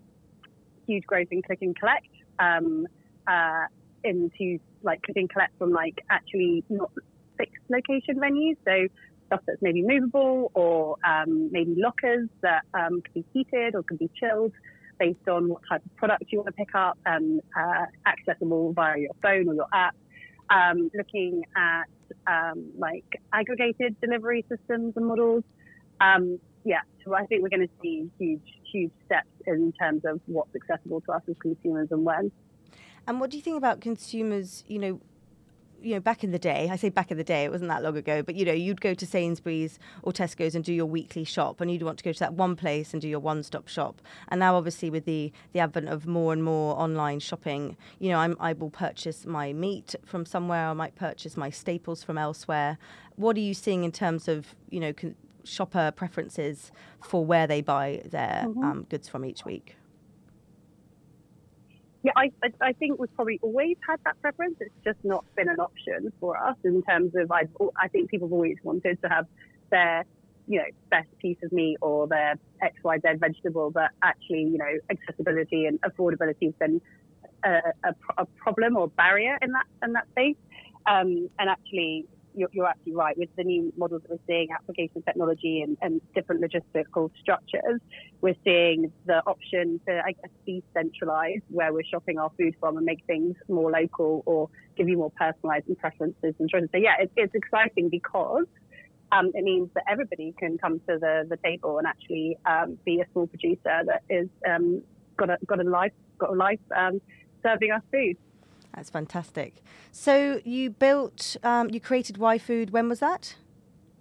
huge 0.88 1.06
growth 1.06 1.28
in 1.32 1.42
click 1.42 1.60
and 1.62 1.78
collect 1.78 2.08
um, 2.40 2.88
uh, 3.28 3.66
into 4.04 4.60
like 4.84 5.02
click 5.04 5.18
and 5.18 5.30
collect 5.30 5.58
from 5.58 5.72
like 5.72 6.04
actually 6.10 6.64
not 6.70 6.92
fixed 7.38 7.64
location 7.70 8.18
venues. 8.18 8.58
So 8.66 8.88
stuff 9.28 9.42
that's 9.48 9.62
maybe 9.62 9.82
movable 9.82 10.52
or 10.54 10.98
um, 11.08 11.50
maybe 11.52 11.76
lockers 11.78 12.28
that 12.42 12.64
um, 12.74 13.02
can 13.02 13.14
be 13.14 13.26
heated 13.34 13.76
or 13.76 13.84
can 13.84 13.98
be 13.98 14.10
chilled 14.20 14.54
based 15.00 15.28
on 15.28 15.50
what 15.50 15.62
type 15.68 15.84
of 15.86 15.96
product 15.96 16.24
you 16.30 16.40
want 16.40 16.48
to 16.48 16.54
pick 16.54 16.76
up 16.76 16.98
and 17.06 17.42
uh, 17.58 17.86
accessible 18.06 18.74
via 18.74 19.00
your 19.00 19.14
phone 19.22 19.48
or 19.48 19.56
your 19.56 19.68
app. 19.74 19.96
Um, 20.50 20.92
looking 20.94 21.44
at 21.56 21.86
um, 22.28 22.72
like 22.78 23.06
aggregated 23.32 24.00
delivery 24.02 24.46
systems 24.50 24.94
and 24.98 25.06
models. 25.06 25.44
Yeah, 26.64 26.82
so 27.04 27.16
I 27.16 27.26
think 27.26 27.42
we're 27.42 27.50
going 27.50 27.68
to 27.68 27.74
see 27.82 28.10
huge, 28.20 28.42
huge 28.72 28.92
steps 29.06 29.28
in 29.48 29.74
terms 29.80 30.04
of 30.06 30.20
what's 30.28 30.56
accessible 30.56 31.02
to 31.02 31.14
us 31.14 31.24
as 31.28 31.36
consumers 31.42 31.88
and 31.92 32.06
when. 32.06 32.32
And 33.08 33.20
what 33.20 33.32
do 33.32 33.38
you 33.38 33.44
think 33.44 33.58
about 33.58 33.82
consumers, 33.82 34.64
you 34.68 34.78
know, 34.80 35.02
you 35.82 35.96
know, 35.96 36.00
back 36.00 36.24
in 36.24 36.32
the 36.32 36.38
day, 36.38 36.70
I 36.72 36.76
say 36.76 36.90
back 36.90 37.10
in 37.10 37.18
the 37.18 37.24
day, 37.24 37.44
it 37.44 37.52
wasn't 37.52 37.70
that 37.70 37.82
long 37.82 37.98
ago, 37.98 38.22
but 38.22 38.36
you 38.36 38.46
know, 38.46 38.54
you'd 38.54 38.82
go 38.82 38.94
to 38.94 39.06
Sainsbury's 39.06 39.80
or 40.04 40.12
Tesco's 40.12 40.54
and 40.54 40.64
do 40.64 40.72
your 40.72 40.86
weekly 40.86 41.24
shop, 41.24 41.60
and 41.60 41.72
you'd 41.72 41.82
want 41.82 41.98
to 41.98 42.04
go 42.04 42.14
to 42.14 42.20
that 42.20 42.36
one 42.36 42.56
place 42.56 42.94
and 42.94 43.02
do 43.02 43.10
your 43.10 43.20
one-stop 43.20 43.68
shop. 43.68 44.00
And 44.28 44.40
now, 44.40 44.56
obviously, 44.56 44.92
with 44.92 45.06
the 45.06 45.34
the 45.54 45.60
advent 45.60 45.90
of 45.90 46.06
more 46.06 46.34
and 46.34 46.44
more 46.44 46.78
online 46.78 47.20
shopping, 47.20 47.78
you 47.98 48.10
know, 48.10 48.20
I'm, 48.20 48.38
I 48.40 48.54
will 48.54 48.70
purchase 48.70 49.26
my 49.26 49.54
meat 49.54 49.96
from 50.06 50.24
somewhere, 50.24 50.68
I 50.68 50.74
might 50.74 50.94
purchase 50.94 51.36
my 51.36 51.50
staples 51.50 52.04
from 52.04 52.20
elsewhere. 52.20 52.78
What 53.16 53.36
are 53.36 53.42
you 53.42 53.56
seeing 53.56 53.84
in 53.84 53.92
terms 53.92 54.28
of, 54.28 54.54
you 54.70 54.80
know, 54.80 54.94
con- 54.94 55.16
shopper 55.44 55.92
preferences 55.92 56.72
for 57.04 57.26
where 57.26 57.48
they 57.48 57.62
buy 57.62 58.02
their 58.06 58.46
mm-hmm. 58.48 58.64
um, 58.64 58.86
goods 58.90 59.08
from 59.08 59.26
each 59.26 59.46
week? 59.46 59.76
Yeah, 62.04 62.14
I, 62.16 62.32
I 62.62 62.74
think 62.74 63.00
we've 63.00 63.14
probably 63.16 63.40
always 63.44 63.78
had 63.88 64.00
that 64.06 64.20
preference. 64.22 64.56
It's 64.60 64.74
just 64.84 64.98
not 65.04 65.24
been 65.36 65.50
an 65.50 65.60
option 65.60 66.12
for 66.20 66.36
us 66.36 66.56
in 66.64 66.82
terms 66.84 67.14
of 67.16 67.32
I, 67.32 67.44
I 67.80 67.88
think 67.90 68.10
people 68.10 68.28
have 68.28 68.34
always 68.34 68.58
wanted 68.64 69.00
to 69.04 69.10
have 69.10 69.28
their 69.70 70.06
you 70.48 70.58
know 70.58 70.66
best 70.90 71.08
piece 71.20 71.38
of 71.44 71.52
meat 71.52 71.78
or 71.82 72.08
their 72.08 72.40
X 72.62 72.76
Y 72.84 72.98
Z 72.98 73.18
vegetable, 73.20 73.70
but 73.70 73.92
actually 74.02 74.44
you 74.44 74.58
know 74.58 74.80
accessibility 74.90 75.66
and 75.66 75.80
affordability 75.82 76.46
has 76.46 76.54
been 76.60 76.82
a, 77.46 77.62
a, 77.84 77.96
a 78.18 78.26
problem 78.26 78.78
or 78.78 78.88
barrier 78.88 79.38
in 79.42 79.52
that 79.52 79.66
in 79.84 79.94
that 79.94 80.08
space. 80.12 80.38
Um, 80.88 81.30
and 81.38 81.50
actually, 81.50 82.08
you're, 82.36 82.50
you're 82.52 82.68
absolutely 82.68 82.96
right. 82.96 83.18
With 83.18 83.30
the 83.36 83.44
new 83.44 83.74
models 83.78 84.02
that 84.04 84.12
we're 84.12 84.26
seeing, 84.28 84.50
application 84.52 85.02
technology 85.04 85.62
and, 85.62 85.78
and 85.82 86.02
different 86.14 86.42
logistical 86.42 87.12
structures, 87.20 87.82
we're 88.22 88.36
seeing 88.44 88.92
the 89.06 89.22
option 89.26 89.80
to, 89.88 90.02
I 90.06 90.14
guess, 90.14 90.32
decentralize 90.48 91.42
where 91.50 91.74
we're 91.74 91.84
shopping 91.84 92.18
our 92.18 92.32
food 92.38 92.56
from 92.60 92.78
and 92.78 92.86
make 92.86 93.06
things 93.06 93.36
more 93.48 93.72
local 93.72 94.24
or 94.26 94.50
give 94.78 94.88
you 94.90 94.98
more 94.98 95.12
personalized 95.12 95.68
and 95.68 95.78
preferences 95.78 96.36
and 96.40 96.50
choices. 96.50 96.70
So 96.72 96.78
yeah, 96.78 96.96
it, 97.00 97.12
it's 97.16 97.36
exciting 97.36 97.90
because 97.90 98.46
um, 99.12 99.32
it 99.34 99.44
means 99.44 99.70
that 99.74 99.84
everybody 99.90 100.34
can 100.38 100.58
come 100.58 100.80
to 100.88 100.98
the, 101.00 101.26
the 101.30 101.38
table 101.44 101.78
and 101.78 101.88
actually 101.88 102.38
um, 102.46 102.78
be 102.86 103.02
a 103.02 103.06
small 103.12 103.28
producer 103.28 103.84
that 103.86 104.04
is 104.10 104.30
um, 104.50 104.82
got 105.18 105.30
a 105.30 105.38
got 105.46 105.60
a 105.60 105.70
life 105.70 105.92
got 106.18 106.30
a 106.30 106.36
life 106.36 106.60
um, 106.76 107.02
serving 107.44 107.72
us 107.72 107.82
food. 107.92 108.18
That's 108.76 108.90
fantastic. 108.90 109.56
So 109.92 110.42
you 110.46 110.70
built, 110.70 111.38
um, 111.44 111.70
you 111.70 111.80
created 111.80 112.18
Y 112.18 112.38
Food. 112.38 112.72
When 112.72 112.88
was 112.90 113.00
that? 113.00 113.36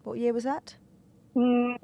What 0.05 0.19
year 0.19 0.33
was 0.33 0.45
that? 0.45 0.77
Mm, 1.35 1.77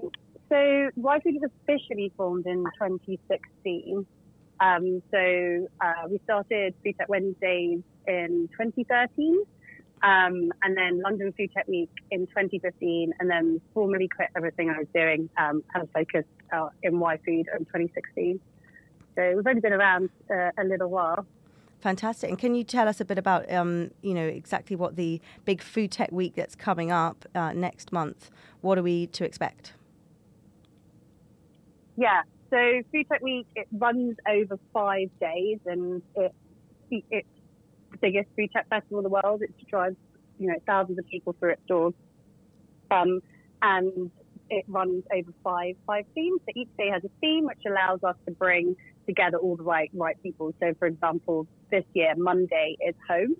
so 0.48 0.90
Y 0.96 1.20
Food 1.20 1.34
was 1.40 1.50
officially 1.62 2.12
formed 2.16 2.46
in 2.46 2.64
2016. 2.78 4.06
Um, 4.58 5.02
so 5.10 5.68
uh, 5.80 6.08
we 6.08 6.20
started 6.24 6.74
Food 6.82 6.94
Tech 6.98 7.08
Wednesdays 7.08 7.82
in 8.06 8.48
2013. 8.52 9.44
Um, 10.02 10.52
and 10.62 10.76
then 10.76 11.00
London 11.02 11.32
Food 11.36 11.50
Tech 11.54 11.66
Week 11.66 11.90
in 12.10 12.26
2015, 12.26 13.14
and 13.18 13.30
then 13.30 13.60
formally 13.72 14.08
quit 14.08 14.28
everything 14.36 14.68
I 14.70 14.78
was 14.78 14.86
doing 14.94 15.30
um, 15.38 15.64
and 15.74 15.90
focused 15.90 16.28
uh, 16.52 16.68
in 16.82 17.00
Y 17.00 17.16
Food 17.24 17.46
in 17.58 17.64
2016. 17.64 18.38
So 19.16 19.32
we've 19.34 19.46
only 19.46 19.60
been 19.60 19.72
around 19.72 20.10
uh, 20.30 20.50
a 20.58 20.64
little 20.64 20.90
while. 20.90 21.26
Fantastic. 21.80 22.30
And 22.30 22.38
can 22.38 22.54
you 22.54 22.64
tell 22.64 22.88
us 22.88 23.00
a 23.00 23.04
bit 23.04 23.18
about, 23.18 23.50
um, 23.52 23.90
you 24.02 24.14
know, 24.14 24.26
exactly 24.26 24.76
what 24.76 24.96
the 24.96 25.20
big 25.44 25.62
food 25.62 25.92
tech 25.92 26.10
week 26.10 26.34
that's 26.34 26.54
coming 26.54 26.90
up 26.90 27.24
uh, 27.34 27.52
next 27.52 27.92
month? 27.92 28.30
What 28.60 28.78
are 28.78 28.82
we 28.82 29.06
to 29.08 29.24
expect? 29.24 29.74
Yeah. 31.96 32.22
So 32.50 32.56
Food 32.92 33.06
Tech 33.10 33.22
Week 33.22 33.46
it 33.56 33.66
runs 33.72 34.16
over 34.28 34.58
five 34.72 35.08
days, 35.20 35.58
and 35.66 36.02
it, 36.14 36.34
it's 36.90 37.28
the 37.90 37.98
biggest 37.98 38.28
food 38.36 38.50
tech 38.52 38.68
festival 38.68 38.98
in 38.98 39.02
the 39.02 39.08
world. 39.08 39.42
It 39.42 39.52
drives 39.68 39.96
you 40.38 40.48
know 40.48 40.54
thousands 40.66 40.98
of 40.98 41.06
people 41.08 41.34
through 41.38 41.52
its 41.52 41.62
doors, 41.66 41.94
um, 42.90 43.20
and 43.62 44.10
it 44.50 44.64
runs 44.68 45.04
over 45.12 45.32
five 45.42 45.76
five 45.86 46.04
themes. 46.14 46.40
So 46.46 46.52
each 46.54 46.68
day 46.76 46.88
has 46.92 47.02
a 47.04 47.10
theme, 47.20 47.44
which 47.44 47.62
allows 47.66 48.02
us 48.02 48.16
to 48.26 48.32
bring 48.32 48.76
together 49.06 49.38
all 49.38 49.56
the 49.56 49.62
right 49.62 49.90
right 49.94 50.20
people. 50.22 50.54
So, 50.60 50.74
for 50.78 50.86
example, 50.86 51.46
this 51.70 51.84
year 51.94 52.14
Monday 52.16 52.76
is 52.86 52.94
home. 53.08 53.36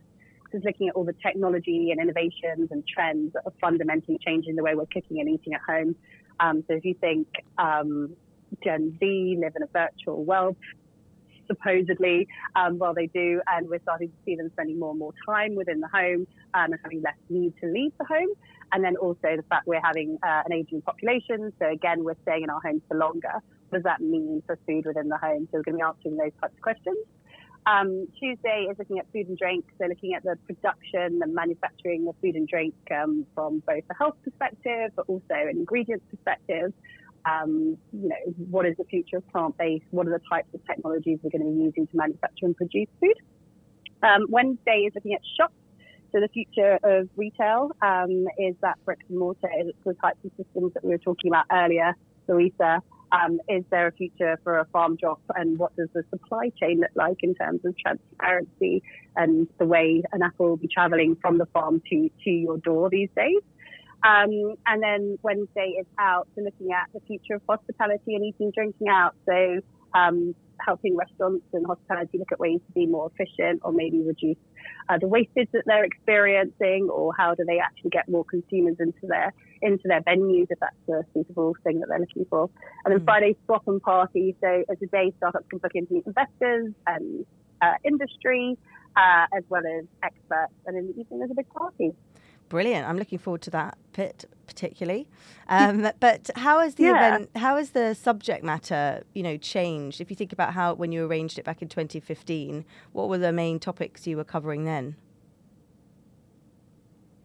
So 0.50 0.58
it's 0.58 0.64
looking 0.64 0.88
at 0.88 0.94
all 0.94 1.04
the 1.04 1.14
technology 1.24 1.90
and 1.90 2.00
innovations 2.00 2.68
and 2.70 2.84
trends 2.86 3.32
that 3.32 3.42
are 3.46 3.52
fundamentally 3.60 4.18
changing 4.24 4.56
the 4.56 4.62
way 4.62 4.74
we're 4.74 4.86
cooking 4.86 5.20
and 5.20 5.28
eating 5.28 5.54
at 5.54 5.60
home. 5.66 5.96
Um, 6.38 6.64
so, 6.68 6.74
if 6.74 6.84
you 6.84 6.94
think 6.94 7.26
um, 7.58 8.14
Gen 8.62 8.96
Z 9.00 9.38
live 9.40 9.54
in 9.56 9.62
a 9.62 9.66
virtual 9.66 10.24
world, 10.24 10.56
supposedly, 11.46 12.28
um, 12.54 12.78
well, 12.78 12.94
they 12.94 13.06
do, 13.06 13.40
and 13.46 13.68
we're 13.68 13.80
starting 13.82 14.08
to 14.08 14.14
see 14.24 14.36
them 14.36 14.50
spending 14.52 14.78
more 14.78 14.90
and 14.90 14.98
more 14.98 15.12
time 15.26 15.54
within 15.54 15.80
the 15.80 15.88
home 15.88 16.26
um, 16.54 16.72
and 16.72 16.78
having 16.82 17.02
less 17.02 17.14
need 17.28 17.54
to 17.60 17.66
leave 17.66 17.92
the 17.98 18.04
home. 18.04 18.28
And 18.72 18.84
then 18.84 18.96
also 18.96 19.36
the 19.36 19.44
fact 19.48 19.66
we're 19.66 19.80
having 19.82 20.18
uh, 20.22 20.42
an 20.44 20.52
aging 20.52 20.82
population. 20.82 21.52
So 21.58 21.70
again, 21.70 22.04
we're 22.04 22.16
staying 22.22 22.42
in 22.42 22.50
our 22.50 22.60
homes 22.60 22.82
for 22.88 22.96
longer. 22.96 23.32
What 23.68 23.78
does 23.78 23.84
that 23.84 24.00
mean 24.00 24.42
for 24.46 24.58
food 24.66 24.86
within 24.86 25.08
the 25.08 25.18
home? 25.18 25.48
So 25.50 25.58
we're 25.58 25.62
going 25.62 25.78
to 25.78 25.84
be 25.84 25.88
answering 25.88 26.16
those 26.16 26.32
types 26.40 26.54
of 26.54 26.62
questions. 26.62 26.98
Um, 27.66 28.06
Tuesday 28.20 28.68
is 28.70 28.78
looking 28.78 29.00
at 29.00 29.06
food 29.12 29.26
and 29.28 29.36
drink, 29.36 29.64
so 29.78 29.86
looking 29.86 30.14
at 30.14 30.22
the 30.22 30.36
production 30.46 31.18
and 31.20 31.34
manufacturing 31.34 32.06
of 32.08 32.14
food 32.22 32.36
and 32.36 32.46
drink 32.46 32.74
um, 32.92 33.26
from 33.34 33.60
both 33.66 33.82
a 33.90 33.94
health 33.94 34.14
perspective, 34.22 34.92
but 34.94 35.06
also 35.08 35.34
an 35.34 35.56
ingredients 35.56 36.04
perspective. 36.08 36.72
Um, 37.28 37.76
you 37.92 38.08
know, 38.08 38.34
what 38.50 38.66
is 38.66 38.76
the 38.78 38.84
future 38.84 39.16
of 39.16 39.28
plant-based? 39.32 39.86
What 39.90 40.06
are 40.06 40.10
the 40.10 40.22
types 40.30 40.48
of 40.54 40.64
technologies 40.64 41.18
we're 41.22 41.30
going 41.30 41.42
to 41.42 41.50
be 41.50 41.64
using 41.64 41.88
to 41.88 41.96
manufacture 41.96 42.46
and 42.46 42.56
produce 42.56 42.88
food? 43.00 43.18
Um, 44.00 44.26
Wednesday 44.28 44.84
is 44.86 44.92
looking 44.94 45.14
at 45.14 45.22
shops. 45.36 45.54
So 46.12 46.20
the 46.20 46.28
future 46.28 46.78
of 46.82 47.08
retail 47.16 47.70
um, 47.82 48.26
is 48.38 48.54
that 48.62 48.76
bricks 48.84 49.04
and 49.08 49.18
mortar, 49.18 49.48
the 49.84 49.94
types 49.94 50.18
of 50.24 50.30
systems 50.36 50.72
that 50.74 50.84
we 50.84 50.90
were 50.90 50.98
talking 50.98 51.30
about 51.30 51.46
earlier, 51.52 51.94
Louisa. 52.28 52.82
Um, 53.12 53.38
is 53.48 53.64
there 53.70 53.86
a 53.86 53.92
future 53.92 54.38
for 54.42 54.58
a 54.58 54.64
farm 54.66 54.96
drop 54.96 55.20
and 55.36 55.58
what 55.58 55.76
does 55.76 55.88
the 55.94 56.02
supply 56.10 56.50
chain 56.60 56.80
look 56.80 56.90
like 56.96 57.18
in 57.22 57.34
terms 57.36 57.60
of 57.64 57.76
transparency 57.78 58.82
and 59.14 59.46
the 59.58 59.64
way 59.64 60.02
an 60.12 60.22
apple 60.22 60.48
will 60.48 60.56
be 60.56 60.68
traveling 60.68 61.16
from 61.20 61.38
the 61.38 61.46
farm 61.46 61.80
to, 61.88 62.10
to 62.24 62.30
your 62.30 62.58
door 62.58 62.90
these 62.90 63.10
days? 63.16 63.42
Um, 64.02 64.54
and 64.66 64.82
then 64.82 65.18
Wednesday 65.22 65.76
is 65.80 65.86
out, 65.98 66.28
so 66.34 66.42
looking 66.42 66.72
at 66.72 66.88
the 66.92 67.00
future 67.06 67.34
of 67.34 67.42
hospitality 67.48 68.14
and 68.14 68.24
eating, 68.24 68.52
drinking 68.54 68.88
out. 68.88 69.14
So 69.24 69.60
um, 69.94 70.34
helping 70.64 70.96
restaurants 70.96 71.44
and 71.52 71.66
hospitality 71.66 72.18
look 72.18 72.32
at 72.32 72.38
ways 72.38 72.60
to 72.66 72.72
be 72.72 72.86
more 72.86 73.10
efficient 73.14 73.60
or 73.62 73.72
maybe 73.72 74.02
reduce 74.02 74.36
uh, 74.88 74.98
the 74.98 75.08
wastage 75.08 75.48
that 75.52 75.64
they're 75.66 75.84
experiencing, 75.84 76.88
or 76.92 77.12
how 77.16 77.34
do 77.34 77.44
they 77.44 77.58
actually 77.58 77.90
get 77.90 78.08
more 78.08 78.24
consumers 78.24 78.76
into 78.78 79.06
their 79.06 79.32
into 79.62 79.84
their 79.88 80.02
venues 80.02 80.46
if 80.50 80.58
that's 80.60 80.88
a 80.88 81.02
suitable 81.14 81.54
thing 81.64 81.80
that 81.80 81.88
they're 81.88 81.98
looking 81.98 82.26
for. 82.28 82.50
And 82.84 82.92
then 82.92 83.00
mm. 83.00 83.04
Friday 83.04 83.36
swap 83.46 83.66
and 83.66 83.80
party. 83.80 84.36
So 84.40 84.64
as 84.70 84.76
a 84.82 84.86
day, 84.86 85.12
startups 85.16 85.46
can 85.48 85.58
book 85.58 85.72
into 85.74 85.94
meet 85.94 86.06
investors 86.06 86.72
and 86.86 87.26
uh, 87.62 87.74
industry, 87.84 88.56
uh, 88.96 89.26
as 89.36 89.44
well 89.48 89.62
as 89.66 89.86
experts. 90.02 90.52
And 90.66 90.76
in 90.76 90.86
the 90.88 91.00
evening, 91.00 91.18
there's 91.20 91.30
a 91.30 91.34
big 91.34 91.48
party. 91.48 91.92
Brilliant. 92.48 92.88
I'm 92.88 92.98
looking 92.98 93.18
forward 93.18 93.42
to 93.42 93.50
that 93.50 93.76
bit 93.92 94.24
particularly. 94.46 95.08
Um, 95.48 95.90
but 96.00 96.30
how 96.36 96.60
has 96.60 96.76
the 96.76 96.84
yeah. 96.84 97.08
event, 97.08 97.30
how 97.36 97.56
has 97.56 97.70
the 97.70 97.94
subject 97.94 98.44
matter, 98.44 99.02
you 99.14 99.22
know, 99.22 99.36
changed? 99.36 100.00
If 100.00 100.10
you 100.10 100.16
think 100.16 100.32
about 100.32 100.54
how 100.54 100.74
when 100.74 100.92
you 100.92 101.04
arranged 101.04 101.38
it 101.38 101.44
back 101.44 101.62
in 101.62 101.68
2015, 101.68 102.64
what 102.92 103.08
were 103.08 103.18
the 103.18 103.32
main 103.32 103.58
topics 103.58 104.06
you 104.06 104.16
were 104.16 104.24
covering 104.24 104.64
then? 104.64 104.96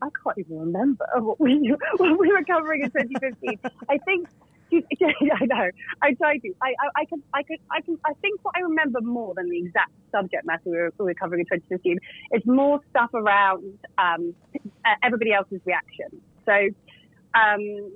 I 0.01 0.08
can't 0.24 0.38
even 0.40 0.60
remember 0.60 1.06
what 1.18 1.40
we 1.40 1.75
what 1.98 2.20
we 2.20 2.32
were 2.32 2.44
covering 2.44 2.82
in 2.84 2.90
2015. 2.90 3.60
I 3.90 3.98
think 4.00 4.28
I 5.42 5.46
know. 5.46 5.70
I 6.01 6.13
try 6.13 6.38
to. 6.38 6.54
I, 6.62 6.68
I, 6.68 7.01
I 7.01 7.06
can. 7.06 7.24
I. 7.34 7.44
I 7.72 7.82
can. 7.82 7.98
I 8.06 8.13
think 8.22 8.40
what 8.44 8.56
I 8.58 8.62
remember 8.62 9.01
more 9.01 9.34
than 9.36 9.50
the 9.50 9.58
exact 9.58 9.92
subject 10.12 10.46
matter 10.46 10.62
we 10.66 10.78
were, 10.78 10.94
we 11.00 11.06
were 11.06 11.13
covering 11.13 11.42
in 11.42 11.46
2015 11.60 12.00
is 12.34 12.42
more 12.46 12.80
stuff 12.90 13.10
around 13.13 13.78
um, 13.98 14.34
everybody 15.04 15.34
else's 15.34 15.62
reaction. 15.66 16.22
So, 16.46 16.54
um, 17.34 17.92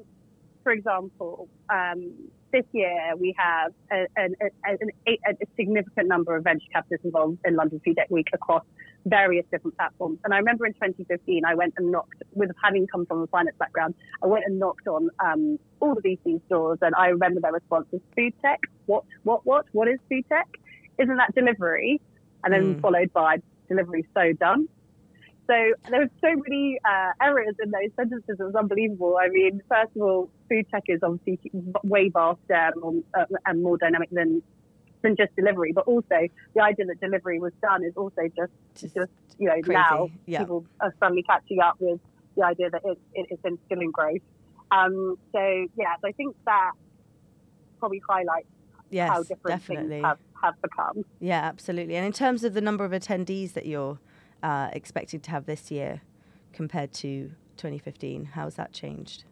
for 0.63 0.72
example, 0.72 1.48
um, 1.70 2.13
this 2.51 2.65
year 2.72 3.13
we 3.17 3.36
have 3.38 3.74
a, 3.91 4.05
a, 4.17 4.29
a, 5.08 5.20
a, 5.29 5.34
significant 5.58 6.08
number 6.08 6.36
of 6.36 6.44
venture 6.44 6.65
capitalists 6.72 7.05
involved 7.05 7.39
in 7.46 7.55
London 7.55 7.82
Food 7.84 7.98
Tech 7.98 8.10
Week 8.10 8.27
across 8.34 8.63
various 9.05 9.45
different 9.51 9.77
platforms. 9.77 10.19
And 10.24 10.33
I 10.33 10.38
remember 10.38 10.65
in 10.65 10.74
2015, 10.74 11.43
I 11.45 11.55
went 11.55 11.74
and 11.77 11.91
knocked, 11.91 12.24
with 12.33 12.51
having 12.63 12.88
come 12.88 13.05
from 13.05 13.21
a 13.21 13.27
finance 13.27 13.55
background, 13.59 13.95
I 14.24 14.27
went 14.27 14.45
and 14.45 14.59
knocked 14.59 14.88
on 14.88 15.09
um, 15.24 15.59
all 15.79 15.95
the 15.95 16.01
VC 16.01 16.41
stores, 16.47 16.79
and 16.81 16.93
I 16.95 17.07
remember 17.07 17.41
their 17.41 17.53
response 17.53 17.88
was 17.91 18.01
food 18.15 18.33
tech. 18.41 18.59
What, 18.88 19.03
what, 19.24 19.45
what? 19.45 19.65
What 19.71 19.88
is 19.88 20.00
food 20.09 20.25
tech? 20.29 20.47
Isn't 21.00 21.17
that 21.17 21.33
delivery? 21.35 22.01
And 22.43 22.53
then 22.53 22.75
mm. 22.75 22.81
followed 22.81 23.12
by 23.13 23.38
delivery 23.67 24.05
so 24.13 24.33
done. 24.33 24.67
So 25.47 25.53
there 25.89 26.00
were 26.00 26.09
so 26.21 26.41
many 26.47 26.79
uh, 26.83 27.12
errors 27.21 27.55
in 27.63 27.69
those 27.69 27.91
sentences. 27.95 28.38
It 28.39 28.43
was 28.43 28.55
unbelievable. 28.55 29.17
I 29.21 29.29
mean, 29.29 29.62
first 29.69 29.95
of 29.95 30.01
all, 30.01 30.29
food 30.50 30.65
tech 30.71 30.83
is 30.88 31.01
obviously 31.03 31.51
way 31.83 32.09
vaster 32.09 32.39
and 32.50 32.81
more, 32.81 32.93
uh, 33.17 33.25
and 33.45 33.62
more 33.62 33.77
dynamic 33.77 34.09
than 34.12 34.41
than 35.05 35.15
just 35.15 35.35
delivery. 35.35 35.71
But 35.71 35.88
also 35.88 36.27
the 36.53 36.62
idea 36.62 36.85
that 36.88 37.00
delivery 37.00 37.39
was 37.39 37.53
done 37.62 37.83
is 37.83 37.93
also 37.95 38.21
just 38.35 38.51
just, 38.75 38.93
just 38.93 39.12
you 39.38 39.47
know 39.47 39.62
crazy. 39.62 39.74
now 39.74 40.09
yeah. 40.25 40.39
people 40.39 40.65
are 40.81 40.93
suddenly 41.00 41.24
catching 41.24 41.59
up 41.62 41.75
with 41.79 42.00
the 42.35 42.43
idea 42.43 42.69
that 42.69 42.81
it, 42.83 42.97
it, 43.13 43.39
still 43.39 43.79
in 43.79 43.91
growth. 43.91 44.21
Um, 44.71 45.17
so 45.31 45.67
yeah, 45.77 45.95
so 46.01 46.07
I 46.07 46.12
think 46.12 46.35
that 46.45 46.71
probably 47.79 48.01
highlights 48.07 48.47
yes, 48.89 49.09
how 49.09 49.24
different 49.24 49.62
definitely. 49.62 49.89
things 49.89 50.05
have, 50.05 50.17
have 50.41 50.62
become. 50.62 51.05
Yeah, 51.19 51.41
absolutely. 51.41 51.95
And 51.95 52.05
in 52.05 52.12
terms 52.12 52.43
of 52.43 52.53
the 52.53 52.62
number 52.62 52.83
of 52.83 52.91
attendees 52.91 53.53
that 53.53 53.65
you're 53.65 54.00
uh, 54.43 54.69
expected 54.74 55.24
to 55.24 55.31
have 55.31 55.45
this 55.45 55.71
year 55.71 56.01
compared 56.51 56.93
to 56.93 57.31
2015, 57.57 58.25
how's 58.33 58.55
that 58.55 58.74
changed? 58.74 59.24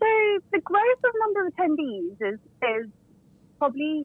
So 0.00 0.06
the 0.52 0.60
growth 0.60 0.98
of 1.04 1.12
number 1.20 1.46
of 1.46 1.54
attendees 1.54 2.16
is 2.20 2.40
is 2.62 2.90
probably 3.58 4.04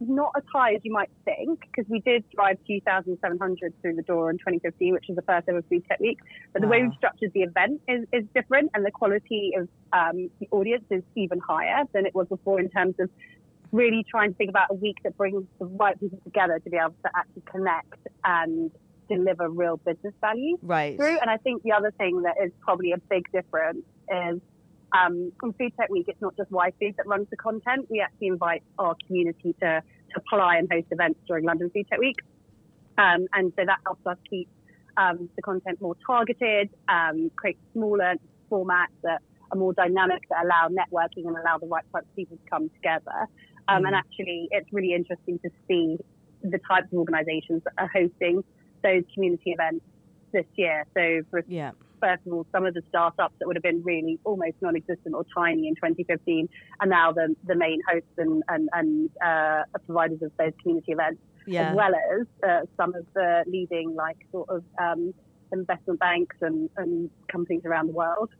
not 0.00 0.30
as 0.36 0.42
high 0.52 0.74
as 0.74 0.80
you 0.82 0.92
might 0.92 1.10
think 1.24 1.58
because 1.60 1.88
we 1.90 2.00
did 2.00 2.24
drive 2.34 2.56
2,700 2.66 3.74
through 3.82 3.96
the 3.96 4.02
door 4.02 4.30
in 4.30 4.36
2015, 4.36 4.92
which 4.92 5.04
was 5.08 5.16
the 5.16 5.22
first 5.22 5.48
ever 5.48 5.62
Food 5.70 5.82
Tech 5.88 6.00
Week. 6.00 6.18
But 6.52 6.62
the 6.62 6.68
way 6.68 6.82
we've 6.82 6.92
structured 6.96 7.30
the 7.34 7.42
event 7.42 7.80
is, 7.88 8.04
is 8.12 8.24
different, 8.34 8.70
and 8.74 8.84
the 8.84 8.90
quality 8.90 9.52
of 9.56 9.68
um, 9.92 10.30
the 10.40 10.48
audience 10.50 10.84
is 10.90 11.02
even 11.16 11.40
higher 11.46 11.84
than 11.94 12.06
it 12.06 12.14
was 12.14 12.26
before 12.28 12.60
in 12.60 12.68
terms 12.70 12.94
of 13.00 13.10
really 13.72 14.04
trying 14.10 14.30
to 14.30 14.36
think 14.36 14.50
about 14.50 14.66
a 14.70 14.74
week 14.74 14.96
that 15.04 15.16
brings 15.16 15.42
the 15.60 15.66
right 15.66 15.98
people 15.98 16.18
together 16.24 16.60
to 16.62 16.70
be 16.70 16.76
able 16.76 16.96
to 17.04 17.10
actually 17.16 17.42
connect 17.50 17.94
and 18.24 18.70
deliver 19.08 19.48
real 19.48 19.80
business 19.84 20.14
value 20.20 20.56
Right. 20.62 20.96
through. 20.96 21.18
And 21.18 21.30
I 21.30 21.36
think 21.38 21.62
the 21.62 21.72
other 21.72 21.92
thing 21.98 22.22
that 22.22 22.34
is 22.44 22.52
probably 22.60 22.92
a 22.92 22.98
big 23.10 23.22
difference 23.32 23.84
is 24.10 24.40
um, 24.96 25.32
on 25.42 25.52
Food 25.54 25.72
Tech 25.78 25.88
Week, 25.90 26.06
it's 26.08 26.20
not 26.20 26.36
just 26.36 26.50
Y 26.50 26.72
Food 26.80 26.94
that 26.96 27.06
runs 27.06 27.26
the 27.30 27.36
content. 27.36 27.86
We 27.90 28.00
actually 28.00 28.28
invite 28.28 28.62
our 28.78 28.96
community 29.06 29.54
to, 29.60 29.82
to 29.82 30.14
apply 30.16 30.56
and 30.56 30.68
host 30.70 30.86
events 30.90 31.20
during 31.26 31.44
London 31.44 31.70
Food 31.74 31.86
Tech 31.88 31.98
Week. 31.98 32.16
Um, 32.98 33.26
and 33.32 33.52
so 33.56 33.64
that 33.66 33.78
helps 33.84 34.06
us 34.06 34.16
keep 34.28 34.48
um, 34.96 35.28
the 35.36 35.42
content 35.42 35.80
more 35.80 35.96
targeted, 36.06 36.70
um, 36.88 37.30
create 37.36 37.58
smaller 37.72 38.14
formats 38.50 38.96
that 39.02 39.20
are 39.50 39.58
more 39.58 39.74
dynamic, 39.74 40.22
that 40.30 40.44
allow 40.44 40.68
networking 40.68 41.26
and 41.26 41.36
allow 41.36 41.58
the 41.58 41.66
right 41.66 41.84
types 41.92 42.06
of 42.08 42.16
people 42.16 42.36
to 42.36 42.50
come 42.50 42.70
together. 42.70 43.26
Um, 43.68 43.82
Mm. 43.82 43.86
And 43.88 43.96
actually, 43.96 44.48
it's 44.52 44.72
really 44.72 44.94
interesting 44.94 45.38
to 45.40 45.50
see 45.68 45.98
the 46.42 46.58
types 46.58 46.86
of 46.92 46.98
organisations 46.98 47.62
that 47.64 47.74
are 47.78 47.90
hosting 47.92 48.44
those 48.82 49.02
community 49.12 49.50
events 49.50 49.84
this 50.32 50.46
year. 50.54 50.86
So, 50.94 51.22
for 51.30 51.44
Yeah. 51.48 51.72
First 52.00 52.22
of 52.26 52.32
all, 52.32 52.46
some 52.52 52.64
of 52.66 52.74
the 52.74 52.82
startups 52.88 53.34
that 53.38 53.46
would 53.46 53.56
have 53.56 53.62
been 53.62 53.82
really 53.82 54.18
almost 54.24 54.54
non-existent 54.60 55.14
or 55.14 55.24
tiny 55.36 55.68
in 55.68 55.74
2015 55.76 56.48
are 56.80 56.86
now 56.86 57.12
the, 57.12 57.34
the 57.46 57.54
main 57.54 57.80
hosts 57.88 58.08
and, 58.18 58.42
and, 58.48 58.68
and 58.72 59.10
uh, 59.24 59.62
providers 59.86 60.18
of 60.22 60.32
those 60.38 60.52
community 60.62 60.92
events, 60.92 61.20
Yeah. 61.46 61.70
as 61.70 61.76
well 61.76 61.92
as 61.94 62.26
uh, 62.48 62.66
some 62.76 62.94
of 62.94 63.06
the 63.14 63.44
leading, 63.46 63.94
like, 63.94 64.16
sort 64.32 64.48
of 64.48 64.62
um, 64.80 65.12
investment 65.52 66.00
banks 66.00 66.36
and, 66.40 66.68
and 66.76 67.10
companies 67.30 67.62
around 67.64 67.86
the 67.88 67.92
world. 67.92 68.30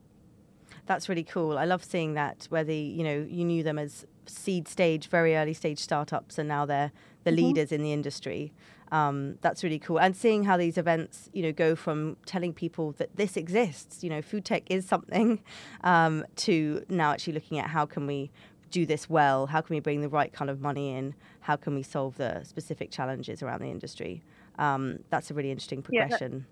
That's 0.87 1.09
really 1.09 1.25
cool. 1.25 1.59
I 1.59 1.65
love 1.65 1.83
seeing 1.85 2.15
that 2.15 2.47
where 2.49 2.65
the 2.65 2.77
you 2.77 3.03
know 3.05 3.27
you 3.29 3.45
knew 3.45 3.63
them 3.63 3.79
as 3.79 4.05
seed 4.27 4.69
stage, 4.69 5.09
very 5.09 5.37
early 5.37 5.55
stage 5.55 5.79
startups, 5.79 6.39
and 6.39 6.49
now 6.49 6.65
they're 6.67 6.93
the 7.25 7.31
Mhm. 7.31 7.37
leaders 7.37 7.73
in 7.73 7.83
the 7.83 7.93
industry. 7.93 8.53
Um, 8.93 9.39
that's 9.41 9.65
really 9.65 9.79
cool. 9.79 9.99
And 9.99 10.17
seeing 10.17 10.45
how 10.45 10.57
these 10.57 10.79
events, 10.79 11.29
you 11.33 11.43
know, 11.43 11.53
go 11.53 11.75
from 11.75 12.17
telling 12.25 12.53
people 12.53 12.93
that 12.93 13.17
this 13.17 13.37
exists, 13.37 14.05
you 14.05 14.11
know, 14.11 14.23
food 14.23 14.45
tech 14.45 14.63
is 14.71 14.87
something, 14.87 15.41
um, 15.85 16.25
to 16.37 16.85
now 16.89 17.13
actually 17.13 17.35
looking 17.35 17.59
at 17.59 17.69
how 17.69 17.87
can 17.87 18.07
we 18.07 18.31
do 18.71 18.87
this 18.87 19.09
well? 19.09 19.47
How 19.47 19.61
can 19.61 19.75
we 19.75 19.81
bring 19.81 20.01
the 20.01 20.09
right 20.09 20.33
kind 20.33 20.51
of 20.51 20.61
money 20.61 20.93
in? 20.93 21.15
How 21.41 21.57
can 21.57 21.75
we 21.75 21.83
solve 21.83 22.17
the 22.17 22.43
specific 22.45 22.91
challenges 22.91 23.43
around 23.43 23.63
the 23.63 23.71
industry? 23.71 24.23
Um, 24.59 25.01
that's 25.11 25.31
a 25.31 25.35
really 25.35 25.51
interesting 25.51 25.85
Yeah, 25.91 26.03
progression. 26.03 26.47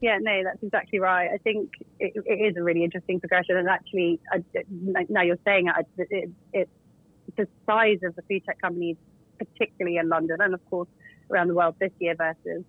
Yeah, 0.00 0.18
no, 0.20 0.42
that's 0.44 0.62
exactly 0.62 0.98
right. 0.98 1.30
I 1.32 1.38
think 1.38 1.70
it, 1.98 2.12
it 2.26 2.52
is 2.52 2.56
a 2.56 2.62
really 2.62 2.84
interesting 2.84 3.20
progression, 3.20 3.56
and 3.56 3.68
actually, 3.68 4.20
I, 4.30 4.44
now 5.08 5.22
you're 5.22 5.38
saying 5.44 5.68
it, 5.68 6.08
it, 6.10 6.30
it, 6.52 6.68
the 7.36 7.48
size 7.64 8.00
of 8.04 8.14
the 8.14 8.22
food 8.22 8.44
tech 8.44 8.60
companies, 8.60 8.96
particularly 9.38 9.96
in 9.98 10.08
London, 10.08 10.38
and 10.40 10.54
of 10.54 10.64
course 10.70 10.88
around 11.30 11.48
the 11.48 11.54
world 11.54 11.74
this 11.80 11.92
year 12.00 12.14
versus 12.14 12.64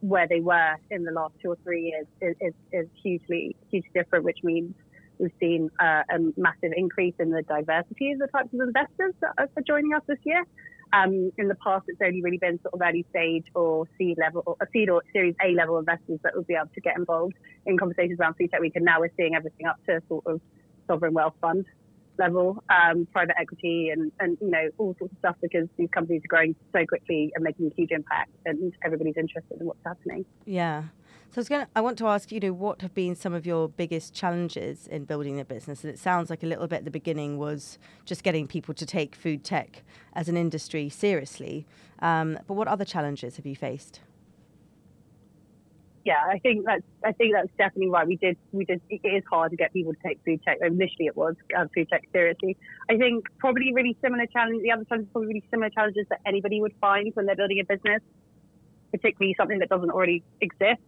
where 0.00 0.28
they 0.28 0.40
were 0.40 0.74
in 0.90 1.02
the 1.04 1.10
last 1.10 1.34
two 1.42 1.50
or 1.50 1.58
three 1.64 1.82
years, 1.90 2.06
is, 2.20 2.36
is, 2.40 2.54
is 2.72 2.86
hugely, 3.02 3.56
hugely 3.70 3.90
different. 3.94 4.24
Which 4.24 4.38
means 4.44 4.74
we've 5.18 5.32
seen 5.40 5.70
uh, 5.80 6.02
a 6.10 6.18
massive 6.36 6.72
increase 6.76 7.14
in 7.18 7.30
the 7.30 7.42
diversity 7.42 8.12
of 8.12 8.20
the 8.20 8.28
types 8.28 8.52
of 8.54 8.60
investors 8.60 9.14
that 9.20 9.32
are 9.38 9.62
joining 9.66 9.94
us 9.94 10.02
this 10.06 10.18
year. 10.24 10.44
Um, 10.92 11.32
in 11.36 11.48
the 11.48 11.54
past, 11.56 11.84
it's 11.88 12.00
only 12.02 12.22
really 12.22 12.38
been 12.38 12.58
sort 12.62 12.72
of 12.72 12.80
early 12.80 13.04
stage 13.10 13.44
or 13.54 13.86
seed 13.98 14.16
level, 14.18 14.42
or 14.46 14.56
seed 14.72 14.88
or 14.88 15.02
Series 15.12 15.34
A 15.44 15.52
level 15.52 15.78
investors 15.78 16.18
that 16.22 16.34
would 16.34 16.46
be 16.46 16.54
able 16.54 16.70
to 16.74 16.80
get 16.80 16.96
involved 16.96 17.34
in 17.66 17.76
conversations 17.76 18.18
around 18.18 18.34
Food 18.34 18.50
Tech 18.50 18.60
Week. 18.60 18.72
And 18.74 18.84
now 18.84 19.00
we're 19.00 19.12
seeing 19.16 19.34
everything 19.34 19.66
up 19.66 19.76
to 19.86 20.00
sort 20.08 20.24
of 20.26 20.40
sovereign 20.86 21.12
wealth 21.12 21.34
fund 21.42 21.66
level, 22.18 22.62
um, 22.70 23.06
private 23.12 23.36
equity, 23.38 23.90
and, 23.90 24.12
and 24.20 24.38
you 24.40 24.50
know 24.50 24.68
all 24.78 24.94
sorts 24.98 25.12
of 25.12 25.18
stuff 25.18 25.36
because 25.40 25.68
these 25.76 25.88
companies 25.90 26.22
are 26.24 26.28
growing 26.28 26.54
so 26.72 26.84
quickly 26.86 27.32
and 27.34 27.44
making 27.44 27.66
a 27.66 27.74
huge 27.74 27.90
impact, 27.90 28.30
and 28.46 28.72
everybody's 28.84 29.16
interested 29.16 29.60
in 29.60 29.66
what's 29.66 29.84
happening. 29.84 30.24
Yeah. 30.44 30.84
So 31.30 31.34
I 31.36 31.40
was 31.40 31.48
to, 31.48 31.68
I 31.76 31.80
want 31.82 31.98
to 31.98 32.06
ask 32.06 32.32
you 32.32 32.40
know 32.40 32.54
what 32.54 32.80
have 32.80 32.94
been 32.94 33.14
some 33.14 33.34
of 33.34 33.44
your 33.44 33.68
biggest 33.68 34.14
challenges 34.14 34.86
in 34.86 35.04
building 35.04 35.36
the 35.36 35.44
business 35.44 35.84
and 35.84 35.92
it 35.92 35.98
sounds 35.98 36.30
like 36.30 36.42
a 36.42 36.46
little 36.46 36.66
bit 36.66 36.76
at 36.76 36.84
the 36.86 36.90
beginning 36.90 37.36
was 37.36 37.78
just 38.06 38.22
getting 38.22 38.46
people 38.46 38.72
to 38.72 38.86
take 38.86 39.14
food 39.14 39.44
tech 39.44 39.82
as 40.14 40.30
an 40.30 40.38
industry 40.38 40.88
seriously 40.88 41.66
um, 41.98 42.38
but 42.46 42.54
what 42.54 42.66
other 42.66 42.84
challenges 42.84 43.36
have 43.36 43.44
you 43.44 43.54
faced 43.54 44.00
yeah, 46.08 46.24
I 46.26 46.38
think 46.38 46.64
that's 46.64 46.88
I 47.04 47.12
think 47.12 47.34
that's 47.34 47.50
definitely 47.58 47.90
right. 47.90 48.06
We 48.06 48.16
did 48.16 48.38
we 48.50 48.64
did 48.64 48.80
it 48.88 49.06
is 49.06 49.22
hard 49.28 49.50
to 49.50 49.58
get 49.58 49.74
people 49.74 49.92
to 49.92 49.98
take 50.08 50.18
food 50.24 50.40
tech. 50.42 50.56
Initially, 50.62 51.04
it 51.04 51.14
was 51.14 51.34
uh, 51.54 51.66
food 51.74 51.86
tech 51.90 52.04
seriously. 52.14 52.56
I 52.88 52.96
think 52.96 53.26
probably 53.36 53.74
really 53.74 53.94
similar 54.00 54.24
challenge. 54.24 54.62
The 54.62 54.72
other 54.72 54.84
challenge 54.84 55.08
is 55.08 55.12
probably 55.12 55.28
really 55.28 55.44
similar 55.50 55.68
challenges 55.68 56.06
that 56.08 56.20
anybody 56.24 56.62
would 56.62 56.72
find 56.80 57.10
when 57.12 57.26
they're 57.26 57.36
building 57.36 57.60
a 57.60 57.64
business, 57.64 58.00
particularly 58.90 59.34
something 59.36 59.58
that 59.58 59.68
doesn't 59.68 59.90
already 59.90 60.24
exist. 60.40 60.80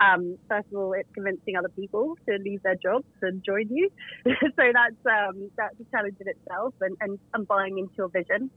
Um, 0.00 0.36
first 0.50 0.66
of 0.70 0.76
all, 0.76 0.92
it's 0.92 1.08
convincing 1.14 1.56
other 1.56 1.70
people 1.70 2.18
to 2.28 2.36
leave 2.36 2.62
their 2.62 2.76
jobs 2.76 3.06
and 3.22 3.42
join 3.42 3.68
you. 3.70 3.88
so 4.26 4.64
that's 4.78 5.00
um, 5.06 5.50
that's 5.56 5.80
a 5.80 5.84
challenge 5.96 6.16
in 6.20 6.28
itself, 6.28 6.74
and, 6.82 6.94
and, 7.00 7.18
and 7.32 7.48
buying 7.48 7.78
into 7.78 7.94
your 7.96 8.08
vision. 8.08 8.50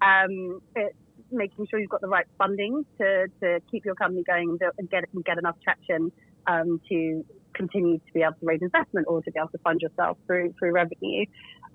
Um, 0.00 0.62
it's 0.74 0.96
making 1.34 1.66
sure 1.66 1.78
you've 1.78 1.90
got 1.90 2.00
the 2.00 2.08
right 2.08 2.26
funding 2.38 2.84
to, 2.98 3.26
to 3.40 3.60
keep 3.70 3.84
your 3.84 3.94
company 3.94 4.22
going 4.22 4.58
and, 4.78 4.90
get 4.90 5.04
and 5.12 5.24
get 5.24 5.38
enough 5.38 5.56
traction 5.62 6.12
um, 6.46 6.80
to 6.88 7.24
continue 7.54 7.98
to 7.98 8.12
be 8.12 8.22
able 8.22 8.32
to 8.34 8.46
raise 8.46 8.60
investment 8.62 9.06
or 9.08 9.22
to 9.22 9.30
be 9.30 9.38
able 9.38 9.48
to 9.48 9.58
fund 9.58 9.80
yourself 9.80 10.18
through 10.26 10.54
through 10.58 10.72
revenue. 10.72 11.24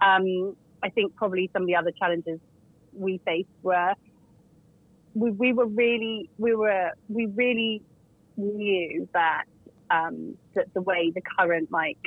Um, 0.02 0.56
I 0.84 0.90
think 0.90 1.16
probably 1.16 1.50
some 1.54 1.64
of 1.64 1.68
the 1.68 1.76
other 1.76 1.92
challenges 1.92 2.40
we 2.94 3.20
faced 3.26 3.50
were 3.64 3.94
we, 5.14 5.32
we 5.32 5.54
were 5.54 5.66
really 5.68 6.30
we 6.38 6.56
were 6.56 6.92
we 7.08 7.26
really 7.28 7.82
knew 8.38 9.08
that 9.14 9.46
um, 9.90 10.38
that 10.56 10.74
the 10.74 10.82
way 10.82 11.12
the 11.14 11.22
current 11.22 11.72
like 11.72 11.98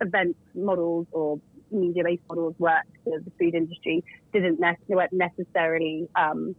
event 0.00 0.36
models 0.54 1.06
or 1.12 1.40
media 1.70 2.04
based 2.04 2.22
models 2.28 2.54
work 2.58 2.86
for 3.04 3.20
the 3.20 3.30
food 3.38 3.54
industry 3.54 4.04
didn't 4.32 4.60
ne- 4.60 5.08
necessarily 5.12 6.08
um, 6.16 6.54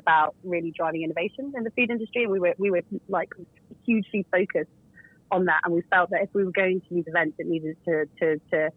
about 0.00 0.34
really 0.42 0.72
driving 0.76 1.02
innovation 1.02 1.52
in 1.56 1.64
the 1.64 1.70
food 1.70 1.90
industry. 1.90 2.24
And 2.24 2.32
we 2.32 2.40
were 2.40 2.54
we 2.58 2.70
were 2.70 2.82
like 3.08 3.30
hugely 3.84 4.26
focused 4.30 4.70
on 5.30 5.46
that, 5.46 5.60
and 5.64 5.74
we 5.74 5.82
felt 5.90 6.10
that 6.10 6.22
if 6.22 6.30
we 6.34 6.44
were 6.44 6.52
going 6.52 6.80
to 6.80 6.94
these 6.94 7.04
events, 7.06 7.36
it 7.38 7.46
needed 7.46 7.76
to 7.86 8.06
to, 8.20 8.40
to 8.50 8.70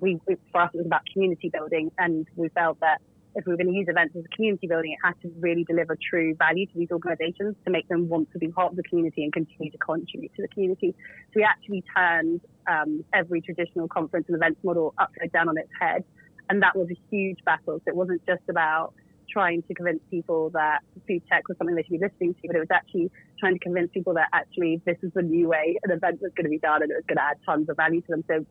we 0.00 0.18
for 0.52 0.60
us 0.60 0.70
it 0.74 0.78
was 0.78 0.86
about 0.86 1.02
community 1.12 1.48
building, 1.48 1.90
and 1.98 2.26
we 2.36 2.48
felt 2.50 2.78
that 2.80 3.00
if 3.38 3.46
we 3.46 3.52
were 3.52 3.56
going 3.56 3.68
to 3.68 3.72
use 3.72 3.86
events 3.88 4.16
as 4.18 4.24
a 4.24 4.34
community 4.34 4.66
building, 4.66 4.92
it 4.92 4.98
has 5.06 5.14
to 5.22 5.30
really 5.38 5.62
deliver 5.62 5.96
true 6.10 6.34
value 6.34 6.66
to 6.66 6.72
these 6.74 6.90
organisations 6.90 7.54
to 7.64 7.70
make 7.70 7.86
them 7.88 8.08
want 8.08 8.30
to 8.32 8.38
be 8.38 8.48
part 8.48 8.72
of 8.72 8.76
the 8.76 8.82
community 8.82 9.22
and 9.22 9.32
continue 9.32 9.70
to 9.70 9.78
contribute 9.78 10.34
to 10.34 10.42
the 10.42 10.48
community. 10.48 10.94
So 11.28 11.34
we 11.36 11.44
actually 11.44 11.84
turned 11.96 12.40
um, 12.66 13.04
every 13.14 13.40
traditional 13.40 13.86
conference 13.86 14.26
and 14.28 14.36
events 14.36 14.58
model 14.64 14.92
upside 14.98 15.30
down 15.30 15.48
on 15.48 15.56
its 15.56 15.70
head, 15.80 16.02
and 16.50 16.60
that 16.62 16.76
was 16.76 16.88
a 16.90 16.98
huge 17.10 17.38
battle. 17.44 17.78
So 17.78 17.84
it 17.86 17.94
wasn't 17.94 18.26
just 18.26 18.42
about 18.50 18.92
trying 19.30 19.62
to 19.62 19.74
convince 19.74 20.00
people 20.10 20.50
that 20.50 20.80
food 21.06 21.22
tech 21.30 21.46
was 21.48 21.56
something 21.58 21.76
they 21.76 21.84
should 21.84 22.00
be 22.00 22.04
listening 22.04 22.34
to, 22.34 22.40
but 22.48 22.56
it 22.56 22.60
was 22.60 22.72
actually 22.72 23.08
trying 23.38 23.54
to 23.54 23.60
convince 23.60 23.90
people 23.92 24.14
that 24.14 24.28
actually 24.32 24.82
this 24.84 24.96
is 25.02 25.12
the 25.14 25.22
new 25.22 25.48
way 25.48 25.78
an 25.84 25.92
event 25.92 26.20
was 26.20 26.32
going 26.34 26.44
to 26.44 26.50
be 26.50 26.58
done 26.58 26.82
and 26.82 26.90
it 26.90 26.94
was 26.94 27.04
going 27.06 27.18
to 27.18 27.22
add 27.22 27.36
tons 27.46 27.68
of 27.68 27.76
value 27.76 28.00
to 28.00 28.08
them. 28.08 28.24
So 28.26 28.44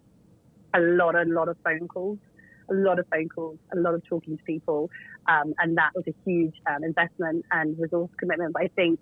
a 0.75 0.79
lot, 0.79 1.15
a 1.15 1.23
lot 1.23 1.49
of 1.49 1.57
phone 1.63 1.87
calls, 1.87 2.19
a 2.69 2.73
lot 2.73 2.99
of 2.99 3.05
phone 3.11 3.29
calls, 3.29 3.57
a 3.75 3.79
lot 3.79 3.93
of 3.93 4.03
talking 4.05 4.37
to 4.37 4.43
people, 4.43 4.89
um, 5.27 5.53
and 5.59 5.77
that 5.77 5.91
was 5.95 6.05
a 6.07 6.13
huge 6.25 6.55
um, 6.65 6.83
investment 6.83 7.45
and 7.51 7.77
resource 7.79 8.11
commitment. 8.19 8.53
But 8.53 8.63
I 8.63 8.67
think 8.75 8.99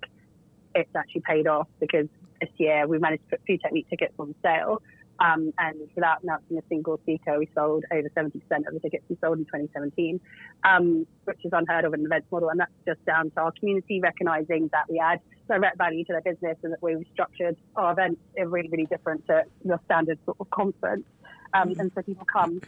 it's 0.74 0.94
actually 0.94 1.22
paid 1.22 1.46
off 1.46 1.68
because 1.80 2.08
this 2.40 2.50
year 2.58 2.86
we 2.86 2.98
managed 2.98 3.22
to 3.24 3.36
put 3.36 3.46
Food 3.46 3.60
Tech 3.62 3.72
Week 3.72 3.88
tickets 3.88 4.14
on 4.18 4.34
sale 4.42 4.82
Um, 5.18 5.52
and 5.58 5.88
without 5.94 6.22
announcing 6.22 6.58
a 6.58 6.62
single 6.68 6.98
speaker, 6.98 7.38
we 7.38 7.48
sold 7.54 7.84
over 7.92 8.08
70% 8.10 8.34
of 8.66 8.74
the 8.74 8.80
tickets 8.80 9.04
we 9.08 9.16
sold 9.22 9.38
in 9.38 9.44
2017, 9.44 10.20
um, 10.64 11.06
which 11.24 11.38
is 11.44 11.52
unheard 11.52 11.84
of 11.84 11.94
in 11.94 12.00
an 12.00 12.06
events 12.06 12.26
model. 12.30 12.50
And 12.50 12.60
that's 12.60 12.72
just 12.86 13.04
down 13.06 13.30
to 13.30 13.40
our 13.40 13.52
community 13.52 14.00
recognizing 14.00 14.68
that 14.72 14.84
we 14.90 14.98
add 14.98 15.20
direct 15.48 15.78
value 15.78 16.04
to 16.04 16.12
their 16.12 16.20
business 16.34 16.58
and 16.62 16.72
that 16.72 16.82
we've 16.82 17.04
structured 17.12 17.56
our 17.76 17.92
events 17.92 18.20
are 18.38 18.46
really, 18.46 18.68
really 18.68 18.86
different 18.86 19.26
to 19.26 19.44
your 19.64 19.80
standard 19.86 20.18
sort 20.24 20.36
of 20.40 20.50
conference. 20.50 21.06
Um. 21.54 21.74
And 21.78 21.90
so 21.94 22.02
people 22.02 22.26
come 22.30 22.60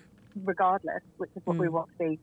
regardless, 0.45 1.03
which 1.17 1.31
is 1.37 1.43
what 1.45 1.57
mm. 1.57 1.61
we 1.61 1.69
want 1.69 1.89
to 1.99 2.09
be. 2.09 2.19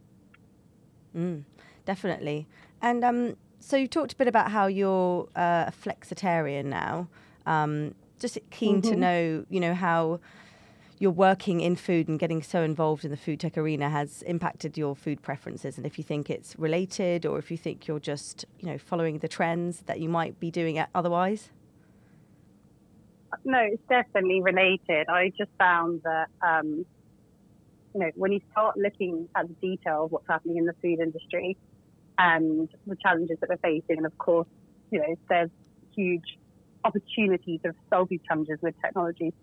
Mm, 1.15 1.43
definitely. 1.85 2.47
And 2.81 3.03
um, 3.03 3.37
so 3.59 3.77
you 3.77 3.87
talked 3.87 4.13
a 4.13 4.15
bit 4.15 4.27
about 4.27 4.51
how 4.51 4.67
you're 4.67 5.27
uh, 5.35 5.65
a 5.67 5.73
flexitarian 5.73 6.65
now. 6.65 7.07
Um, 7.45 7.95
just 8.19 8.37
keen 8.51 8.81
mm-hmm. 8.81 8.91
to 8.91 8.95
know, 8.97 9.45
you 9.49 9.59
know, 9.59 9.73
how 9.73 10.19
you're 10.99 11.11
working 11.11 11.61
in 11.61 11.75
food 11.75 12.07
and 12.07 12.19
getting 12.19 12.41
so 12.41 12.63
involved 12.63 13.03
in 13.03 13.11
the 13.11 13.17
food 13.17 13.39
tech 13.39 13.57
arena 13.57 13.89
has 13.89 14.21
impacted 14.23 14.77
your 14.77 14.95
food 14.95 15.21
preferences 15.21 15.77
and 15.77 15.85
if 15.85 15.97
you 15.97 16.03
think 16.03 16.29
it's 16.29 16.57
related 16.57 17.25
or 17.25 17.37
if 17.37 17.51
you 17.51 17.57
think 17.57 17.87
you're 17.87 17.99
just 17.99 18.45
you 18.59 18.67
know 18.67 18.77
following 18.77 19.19
the 19.19 19.27
trends 19.27 19.81
that 19.81 19.99
you 19.99 20.07
might 20.07 20.39
be 20.39 20.49
doing 20.49 20.77
it 20.77 20.87
otherwise 20.95 21.49
no 23.43 23.59
it's 23.59 23.83
definitely 23.89 24.41
related 24.41 25.07
i 25.09 25.31
just 25.37 25.51
found 25.59 26.01
that 26.03 26.27
um, 26.41 26.85
you 27.95 28.01
know 28.01 28.11
when 28.15 28.31
you 28.31 28.41
start 28.51 28.77
looking 28.77 29.27
at 29.35 29.47
the 29.47 29.55
detail 29.55 30.05
of 30.05 30.11
what's 30.11 30.27
happening 30.29 30.57
in 30.57 30.65
the 30.65 30.73
food 30.81 30.99
industry 30.99 31.57
and 32.19 32.69
the 32.85 32.95
challenges 32.97 33.37
that 33.41 33.49
we're 33.49 33.57
facing 33.57 33.97
and 33.97 34.05
of 34.05 34.15
course 34.19 34.47
you 34.91 34.99
know 34.99 35.15
there's 35.29 35.49
huge 35.95 36.37
opportunities 36.85 37.59
of 37.65 37.75
solving 37.89 38.19
challenges 38.27 38.59
with 38.61 38.75
technology. 38.81 39.33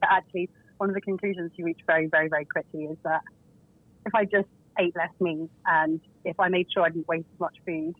But 0.00 0.10
actually 0.12 0.50
one 0.76 0.90
of 0.90 0.94
the 0.94 1.00
conclusions 1.00 1.50
you 1.56 1.64
reach 1.64 1.80
very, 1.86 2.06
very, 2.06 2.28
very 2.28 2.44
quickly 2.44 2.84
is 2.84 2.98
that 3.02 3.22
if 4.06 4.14
I 4.14 4.24
just 4.24 4.48
ate 4.78 4.94
less 4.94 5.10
meat 5.20 5.50
and 5.66 6.00
if 6.24 6.38
I 6.38 6.48
made 6.48 6.68
sure 6.72 6.84
I 6.84 6.90
didn't 6.90 7.08
waste 7.08 7.26
as 7.34 7.40
much 7.40 7.56
food, 7.66 7.94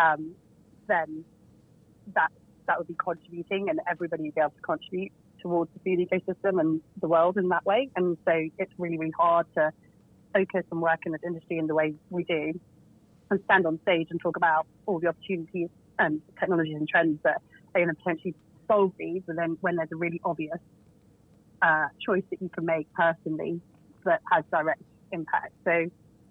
um, 0.00 0.34
then 0.86 1.24
that 2.14 2.30
that 2.66 2.78
would 2.78 2.88
be 2.88 2.94
contributing, 2.94 3.68
and 3.68 3.78
everybody 3.90 4.22
would 4.22 4.34
be 4.34 4.40
able 4.40 4.50
to 4.52 4.62
contribute 4.62 5.12
towards 5.44 5.70
the 5.74 5.80
food 5.84 5.98
ecosystem 6.08 6.58
and 6.58 6.80
the 7.02 7.06
world 7.06 7.36
in 7.36 7.48
that 7.50 7.64
way. 7.64 7.90
And 7.94 8.16
so 8.24 8.32
it's 8.58 8.72
really, 8.78 8.98
really 8.98 9.12
hard 9.16 9.46
to 9.54 9.70
focus 10.32 10.64
and 10.72 10.80
work 10.80 11.00
in 11.06 11.12
this 11.12 11.20
industry 11.24 11.58
in 11.58 11.66
the 11.68 11.74
way 11.74 11.94
we 12.10 12.24
do, 12.24 12.58
and 13.30 13.40
stand 13.44 13.66
on 13.66 13.78
stage 13.82 14.08
and 14.10 14.18
talk 14.20 14.36
about 14.36 14.66
all 14.86 14.98
the 14.98 15.08
opportunities 15.08 15.68
and 15.98 16.20
technologies 16.40 16.74
and 16.74 16.88
trends 16.88 17.18
that 17.22 17.40
are 17.74 17.80
going 17.84 17.88
to 17.88 17.94
potentially 17.94 18.34
solve 18.66 18.92
these, 18.98 19.22
and 19.28 19.36
then 19.38 19.56
when 19.60 19.76
there's 19.76 19.92
a 19.92 19.96
really 19.96 20.20
obvious 20.24 20.58
uh, 21.62 21.86
choice 22.04 22.24
that 22.30 22.40
you 22.42 22.48
can 22.48 22.64
make 22.64 22.86
personally 22.94 23.60
that 24.04 24.20
has 24.32 24.42
direct 24.50 24.82
impact. 25.12 25.52
So, 25.64 25.74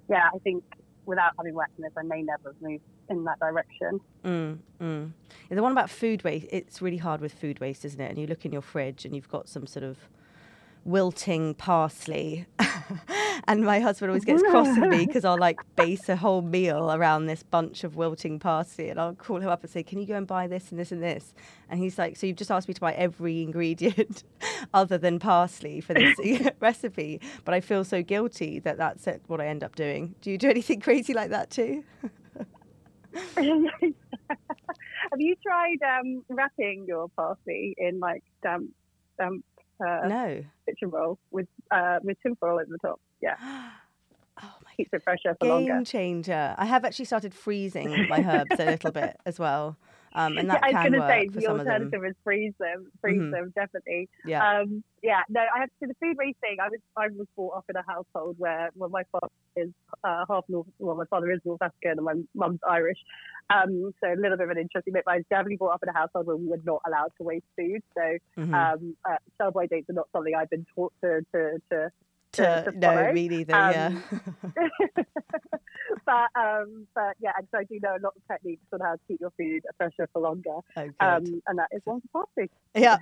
yeah, 0.09 0.29
I 0.33 0.39
think 0.39 0.63
without 1.05 1.33
having 1.37 1.53
worked 1.53 1.77
in 1.77 1.83
this, 1.83 1.93
I 1.97 2.03
may 2.03 2.21
never 2.21 2.49
have 2.49 2.61
moved 2.61 2.83
in 3.09 3.23
that 3.25 3.39
direction. 3.39 3.99
Mm, 4.23 4.57
mm. 4.81 5.11
the 5.49 5.61
one 5.61 5.71
about 5.71 5.89
food 5.89 6.23
waste, 6.23 6.47
it's 6.51 6.81
really 6.81 6.97
hard 6.97 7.21
with 7.21 7.33
food 7.33 7.59
waste, 7.59 7.85
isn't 7.85 7.99
it? 7.99 8.09
And 8.09 8.17
you 8.17 8.27
look 8.27 8.45
in 8.45 8.51
your 8.51 8.61
fridge 8.61 9.05
and 9.05 9.15
you've 9.15 9.29
got 9.29 9.49
some 9.49 9.67
sort 9.67 9.83
of 9.83 9.97
wilting 10.85 11.53
parsley. 11.53 12.45
and 13.47 13.63
my 13.63 13.79
husband 13.79 14.09
always 14.09 14.25
gets 14.25 14.41
cross 14.43 14.67
with 14.77 14.89
me 14.89 15.05
because 15.07 15.25
I'll 15.25 15.37
like 15.37 15.59
base 15.75 16.09
a 16.09 16.15
whole 16.15 16.41
meal 16.41 16.91
around 16.91 17.25
this 17.25 17.43
bunch 17.43 17.83
of 17.83 17.95
wilting 17.95 18.39
parsley. 18.39 18.89
And 18.89 18.99
I'll 18.99 19.15
call 19.15 19.37
him 19.37 19.49
up 19.49 19.63
and 19.63 19.71
say, 19.71 19.83
Can 19.83 19.99
you 19.99 20.05
go 20.05 20.15
and 20.15 20.27
buy 20.27 20.47
this 20.47 20.71
and 20.71 20.79
this 20.79 20.91
and 20.91 21.01
this? 21.01 21.33
And 21.69 21.79
he's 21.79 21.97
like, 21.97 22.17
So 22.17 22.27
you've 22.27 22.37
just 22.37 22.51
asked 22.51 22.67
me 22.67 22.73
to 22.73 22.81
buy 22.81 22.93
every 22.93 23.41
ingredient 23.41 24.23
other 24.73 24.97
than 24.97 25.19
parsley 25.19 25.81
for 25.81 25.93
this 25.93 26.17
recipe. 26.59 27.21
But 27.45 27.53
I 27.53 27.61
feel 27.61 27.83
so 27.83 28.03
guilty 28.03 28.59
that 28.59 28.77
that's 28.77 29.07
what 29.27 29.41
I 29.41 29.47
end 29.47 29.63
up 29.63 29.75
doing. 29.75 30.15
Do 30.21 30.31
you 30.31 30.37
do 30.37 30.49
anything 30.49 30.79
crazy 30.79 31.13
like 31.13 31.29
that 31.29 31.49
too? 31.49 31.83
Have 33.35 35.19
you 35.19 35.35
tried 35.43 35.77
um, 35.83 36.23
wrapping 36.29 36.85
your 36.87 37.07
parsley 37.09 37.75
in 37.77 37.99
like 37.99 38.23
damp, 38.41 38.71
damp 39.19 39.43
uh, 39.79 40.07
no. 40.07 40.43
kitchen 40.67 40.89
roll 40.89 41.19
with 41.31 41.47
uh, 41.71 41.99
with 42.03 42.17
tinfoil 42.21 42.53
over 42.53 42.65
the 42.69 42.77
top. 42.79 42.99
Yeah. 43.21 43.35
Oh 44.41 44.51
my 44.65 44.71
Keeps 44.75 44.89
it 44.91 45.03
fresher 45.03 45.35
for 45.39 45.45
Game 45.45 45.49
longer. 45.51 45.73
Game 45.73 45.85
changer. 45.85 46.55
I 46.57 46.65
have 46.65 46.83
actually 46.85 47.05
started 47.05 47.35
freezing 47.35 48.07
my 48.09 48.17
herbs 48.17 48.59
a 48.59 48.65
little 48.65 48.91
bit 48.91 49.15
as 49.27 49.37
well. 49.37 49.77
Um, 50.15 50.37
and 50.37 50.49
that 50.49 50.61
yeah, 50.61 50.79
I 50.79 50.83
was 50.83 50.89
going 50.89 51.01
to 51.01 51.07
say 51.07 51.39
the 51.39 51.47
alternative 51.47 52.05
is 52.05 52.15
freeze 52.23 52.53
them, 52.59 52.91
freeze 53.01 53.19
mm-hmm. 53.19 53.31
them 53.31 53.53
definitely. 53.55 54.09
Yeah, 54.25 54.59
um, 54.59 54.83
yeah. 55.01 55.21
No, 55.29 55.41
I 55.41 55.61
have 55.61 55.69
to 55.81 55.87
the 55.87 55.95
food 55.99 56.17
waste 56.17 56.37
thing. 56.39 56.57
I 56.61 56.69
was 56.69 56.79
I 56.95 57.07
was 57.07 57.27
brought 57.35 57.57
up 57.57 57.65
in 57.69 57.75
a 57.75 57.83
household 57.87 58.35
where 58.37 58.69
well, 58.75 58.89
my 58.89 59.03
father 59.11 59.33
is 59.55 59.69
uh, 60.03 60.25
half 60.29 60.43
North. 60.47 60.67
Well, 60.77 60.95
my 60.95 61.05
father 61.09 61.31
is 61.31 61.39
North 61.45 61.61
African 61.61 61.97
and 61.97 62.03
my 62.03 62.13
mum's 62.35 62.59
Irish. 62.69 62.99
Um, 63.49 63.91
so 64.03 64.13
a 64.13 64.15
little 64.15 64.37
bit 64.37 64.45
of 64.45 64.49
an 64.51 64.59
interesting 64.59 64.93
bit. 64.93 65.03
But 65.05 65.13
I 65.13 65.17
was 65.17 65.25
definitely 65.29 65.57
brought 65.57 65.73
up 65.73 65.83
in 65.83 65.89
a 65.89 65.93
household 65.93 66.27
where 66.27 66.37
we 66.37 66.47
were 66.47 66.61
not 66.63 66.81
allowed 66.85 67.11
to 67.17 67.23
waste 67.23 67.45
food. 67.57 67.81
So 67.95 68.17
mm-hmm. 68.37 68.53
um, 68.53 68.95
uh, 69.03 69.65
dates 69.67 69.89
are 69.89 69.93
not 69.93 70.09
something 70.13 70.33
I've 70.35 70.49
been 70.49 70.65
taught 70.75 70.93
to 71.03 71.21
to 71.33 71.61
to 71.71 71.91
to, 72.33 72.71
to 72.71 72.77
no, 72.77 73.11
me 73.13 73.27
neither. 73.29 73.55
Um, 73.55 73.71
yeah. 73.73 75.03
but 76.05 76.29
um, 76.35 76.87
but 76.95 77.15
yeah, 77.19 77.31
and 77.37 77.47
so 77.51 77.59
I 77.59 77.63
do 77.63 77.79
know 77.81 77.91
a 77.91 78.01
lot 78.03 78.13
of 78.15 78.21
techniques 78.29 78.65
on 78.73 78.79
how 78.81 78.93
to 78.93 78.99
keep 79.07 79.19
your 79.19 79.31
food 79.37 79.63
fresher 79.77 80.09
for 80.11 80.21
longer. 80.21 80.57
Oh, 80.75 80.89
um, 80.99 81.41
and 81.47 81.59
that 81.59 81.69
is 81.71 81.81
one 81.85 82.01
for 82.11 82.25
party. 82.35 82.51
Yeah, 82.75 82.97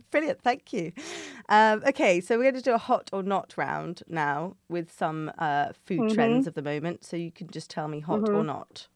brilliant. 0.10 0.42
Thank 0.42 0.72
you. 0.72 0.92
Um, 1.48 1.82
okay, 1.86 2.20
so 2.20 2.36
we're 2.36 2.44
going 2.44 2.54
to 2.54 2.62
do 2.62 2.74
a 2.74 2.78
hot 2.78 3.10
or 3.12 3.22
not 3.22 3.54
round 3.56 4.02
now 4.08 4.56
with 4.68 4.92
some 4.92 5.32
uh, 5.38 5.72
food 5.84 6.00
mm-hmm. 6.00 6.14
trends 6.14 6.46
of 6.46 6.54
the 6.54 6.62
moment. 6.62 7.04
So 7.04 7.16
you 7.16 7.30
can 7.30 7.48
just 7.48 7.70
tell 7.70 7.88
me 7.88 8.00
hot 8.00 8.20
mm-hmm. 8.20 8.34
or 8.34 8.44
not. 8.44 8.88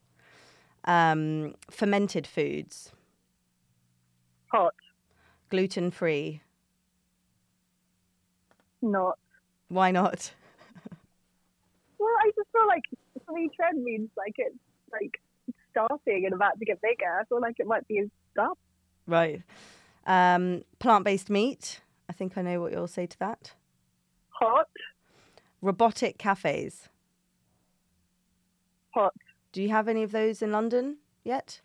Um, 0.85 1.55
fermented 1.71 2.27
foods. 2.27 2.93
Hot. 4.53 4.75
Gluten 5.51 5.91
free. 5.91 6.43
Not. 8.81 9.19
Why 9.69 9.91
not? 9.91 10.33
well, 11.99 12.15
I 12.21 12.31
just 12.37 12.49
feel 12.53 12.67
like 12.67 12.83
free 13.27 13.51
trend 13.55 13.85
means 13.85 14.09
like 14.17 14.35
it's 14.39 14.57
like 14.91 15.21
starting 15.71 16.25
and 16.25 16.35
about 16.35 16.59
to 16.59 16.65
get 16.65 16.81
bigger. 16.81 17.21
I 17.21 17.25
feel 17.25 17.41
like 17.41 17.57
it 17.59 17.67
might 17.67 17.87
be 17.87 17.99
a 17.99 18.11
stop. 18.33 18.59
Right. 19.07 19.43
Um, 20.07 20.65
Plant 20.79 21.05
based 21.05 21.31
meat. 21.31 21.81
I 22.09 22.13
think 22.13 22.39
I 22.39 22.43
know 22.43 22.61
what 22.61 22.73
you'll 22.73 22.89
say 22.89 23.07
to 23.07 23.19
that. 23.19 23.53
Hot. 24.31 24.69
Robotic 25.61 26.19
cafes. 26.19 26.89
Hot. 28.95 29.15
Do 29.53 29.63
you 29.63 29.69
have 29.71 29.89
any 29.89 30.03
of 30.03 30.13
those 30.13 30.41
in 30.43 30.53
London 30.53 30.99
yet? 31.25 31.61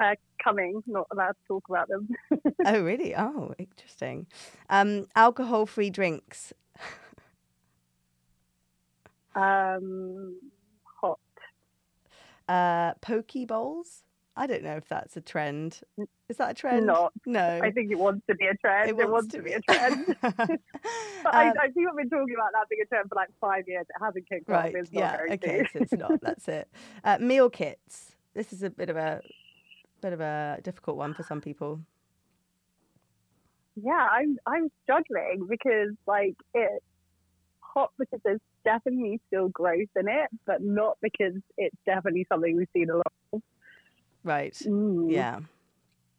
Uh, 0.00 0.14
coming, 0.42 0.82
not 0.86 1.06
allowed 1.12 1.32
to 1.32 1.46
talk 1.46 1.64
about 1.68 1.88
them. 1.88 2.08
oh, 2.66 2.82
really? 2.82 3.14
Oh, 3.14 3.54
interesting. 3.58 4.26
Um, 4.68 5.06
alcohol 5.14 5.64
free 5.66 5.90
drinks. 5.90 6.52
Um, 9.34 10.38
hot. 11.00 11.18
Uh, 12.48 12.94
poke 13.00 13.32
bowls. 13.46 14.04
I 14.34 14.46
don't 14.46 14.62
know 14.62 14.76
if 14.76 14.88
that's 14.88 15.16
a 15.16 15.20
trend. 15.20 15.80
Is 16.28 16.38
that 16.38 16.52
a 16.52 16.54
trend? 16.54 16.86
Not. 16.86 17.12
No. 17.26 17.60
I 17.62 17.70
think 17.70 17.92
it 17.92 17.98
wants 17.98 18.22
to 18.30 18.34
be 18.34 18.46
a 18.46 18.54
trend. 18.54 18.90
It, 18.90 18.98
it 18.98 19.10
wants, 19.10 19.28
to 19.34 19.42
be 19.42 19.52
a 19.52 19.60
trend. 19.60 20.16
but 20.22 20.38
um, 20.38 20.58
I, 21.26 21.52
I 21.60 21.68
think 21.68 21.86
I've 21.88 21.96
been 21.96 22.08
talking 22.08 22.34
about 22.34 22.52
that 22.54 22.66
being 22.70 22.80
a 22.82 22.86
trend 22.86 23.10
for 23.10 23.14
like 23.16 23.28
five 23.40 23.64
years. 23.68 23.84
It 23.90 24.02
hasn't 24.02 24.26
kicked 24.26 24.48
right. 24.48 24.74
off. 24.74 24.86
Yeah. 24.90 25.18
okay. 25.32 25.66
so 25.70 25.80
it's 25.80 25.92
not. 25.92 26.20
That's 26.22 26.48
it. 26.48 26.68
Uh, 27.04 27.18
meal 27.20 27.50
kits. 27.50 28.16
This 28.32 28.54
is 28.54 28.62
a 28.62 28.70
bit 28.70 28.88
of 28.88 28.96
a 28.96 29.20
bit 30.00 30.14
of 30.14 30.20
a 30.20 30.58
difficult 30.62 30.96
one 30.96 31.12
for 31.12 31.22
some 31.22 31.42
people. 31.42 31.80
Yeah, 33.76 34.08
I'm 34.10 34.38
I'm 34.46 34.70
struggling 34.82 35.46
because 35.48 35.90
like 36.06 36.36
it's 36.54 36.84
hot 37.60 37.92
because 37.98 38.20
there's 38.24 38.40
definitely 38.64 39.20
still 39.28 39.48
growth 39.48 39.88
in 39.96 40.08
it, 40.08 40.30
but 40.46 40.62
not 40.62 40.98
because 41.02 41.34
it's 41.56 41.76
definitely 41.86 42.26
something 42.30 42.56
we've 42.56 42.68
seen 42.72 42.90
a 42.90 42.96
lot 42.96 43.12
of. 43.32 43.42
Right. 44.24 44.54
Mm. 44.54 45.10
Yeah. 45.10 45.40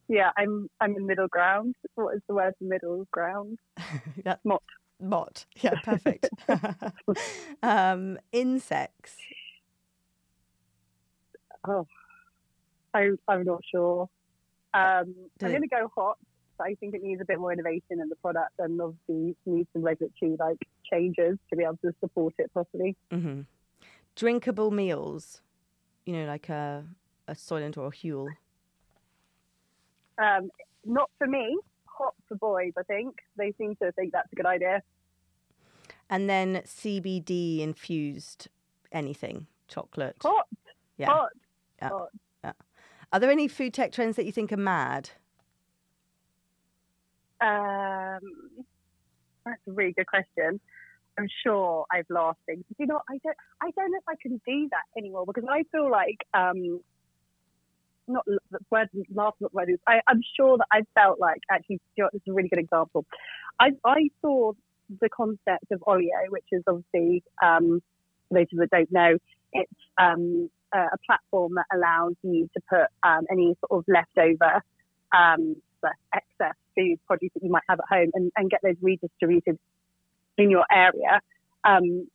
Yeah, 0.10 0.32
I'm 0.38 0.70
I'm 0.82 0.96
in 0.96 1.06
middle 1.06 1.28
ground. 1.28 1.76
What 1.96 2.16
is 2.16 2.22
the 2.28 2.36
word 2.36 2.54
for 2.60 2.66
middle 2.66 3.08
ground? 3.12 3.58
yeah. 4.26 4.36
Mott. 4.44 4.64
Mott. 5.00 5.46
Yeah, 5.62 5.80
perfect. 5.82 6.30
um, 7.64 8.20
insects. 8.32 9.18
Oh, 11.68 11.88
I, 12.94 13.12
I'm 13.28 13.44
not 13.46 13.62
sure. 13.70 14.10
Um, 14.74 15.16
I'm 15.42 15.50
going 15.50 15.62
to 15.62 15.68
go 15.68 15.90
hot. 15.96 16.18
But 16.58 16.68
I 16.68 16.76
think 16.76 16.94
it 16.94 17.02
needs 17.04 17.20
a 17.22 17.26
bit 17.26 17.40
more 17.40 17.52
innovation 17.52 18.00
in 18.02 18.10
the 18.10 18.16
product 18.18 18.54
and 18.60 18.80
obviously 18.82 19.36
needs 19.46 19.68
some 19.74 19.82
regulatory 19.82 20.36
like 20.40 20.60
changes 20.90 21.38
to 21.50 21.56
be 21.56 21.64
able 21.64 21.78
to 21.78 21.94
support 22.00 22.34
it 22.38 22.52
properly. 22.54 22.96
Mm-hmm. 23.12 23.42
Drinkable 24.16 24.70
meals, 24.72 25.42
you 26.06 26.14
know, 26.14 26.26
like 26.26 26.50
a 26.50 26.86
a 27.28 27.34
Soylent 27.34 27.78
or 27.78 27.88
a 27.88 27.92
Huel. 27.92 28.28
Um, 30.18 30.52
not 30.86 31.10
for 31.18 31.28
me. 31.28 31.58
hot 31.86 32.16
for 32.28 32.36
boys. 32.36 32.74
I 32.78 32.82
think 32.84 33.20
they 33.38 33.54
seem 33.58 33.76
to 33.78 33.92
think 33.92 34.12
that's 34.14 34.32
a 34.32 34.36
good 34.36 34.48
idea. 34.48 34.82
And 36.10 36.28
then 36.30 36.62
CBD 36.66 37.60
infused 37.62 38.48
anything, 38.92 39.46
chocolate. 39.68 40.18
Hot, 40.24 40.48
Yeah. 40.98 41.08
hot, 41.12 41.30
Yeah. 41.82 41.90
hot. 41.90 42.56
Are 43.12 43.20
there 43.20 43.30
any 43.30 43.48
food 43.48 43.76
tech 43.76 43.92
trends 43.92 44.16
that 44.16 44.26
you 44.26 44.32
think 44.32 44.52
are 44.52 44.58
mad? 44.58 45.12
Um, 47.44 48.22
that's 49.46 49.60
a 49.68 49.72
really 49.72 49.92
good 49.92 50.08
question. 50.08 50.60
I'm 51.18 51.28
sure 51.46 51.86
I've 51.92 52.10
lost 52.10 52.40
things. 52.46 52.64
You 52.80 52.88
know, 52.88 53.02
I 53.10 53.20
don't, 53.24 53.38
I 53.62 53.70
don't 53.76 53.92
know 53.92 53.98
if 53.98 54.08
I 54.08 54.16
can 54.22 54.42
do 54.48 54.70
that 54.72 54.86
anymore 54.98 55.26
because 55.28 55.44
I 55.50 55.64
feel 55.72 55.92
like, 55.92 56.18
um, 56.34 56.80
not 58.08 58.26
the 58.26 58.60
word 58.72 58.90
last, 59.14 59.36
not 59.40 59.54
word. 59.54 59.70
I, 59.88 60.02
I'm 60.08 60.22
sure 60.36 60.58
that 60.58 60.68
I 60.72 60.82
felt 60.96 61.20
like 61.20 61.42
actually, 61.52 61.80
you 61.96 62.04
know, 62.04 62.10
this 62.12 62.22
is 62.26 62.32
a 62.32 62.34
really 62.34 62.50
good 62.50 62.60
example. 62.60 63.06
I, 63.60 63.72
I 63.86 64.10
saw 64.22 64.54
the 65.02 65.10
concept 65.10 65.72
of 65.72 65.84
Olio, 65.88 66.10
which 66.30 66.46
is 66.52 66.64
obviously, 66.68 67.24
um, 67.42 67.82
for 68.30 68.40
those 68.40 68.48
that 68.54 68.70
don't 68.72 68.92
know, 68.92 69.18
it's 69.54 69.72
um, 70.02 70.50
a, 70.74 70.80
a 70.80 70.98
platform 71.06 71.54
that 71.56 71.66
allows 71.74 72.16
you 72.24 72.50
to 72.56 72.62
put 72.70 72.88
um, 73.04 73.26
any 73.32 73.56
sort 73.62 73.80
of 73.80 73.86
leftover 73.88 74.62
excess 76.14 76.56
food 76.76 77.00
produce 77.08 77.32
that 77.34 77.44
you 77.44 77.52
might 77.52 77.64
have 77.70 77.80
at 77.80 77.86
home 77.90 78.12
and, 78.14 78.32
and 78.36 78.50
get 78.50 78.62
those 78.64 78.76
redistributed 78.82 79.58
in 80.38 80.50
your 80.50 80.66
area 80.72 81.22
um, 81.64 82.08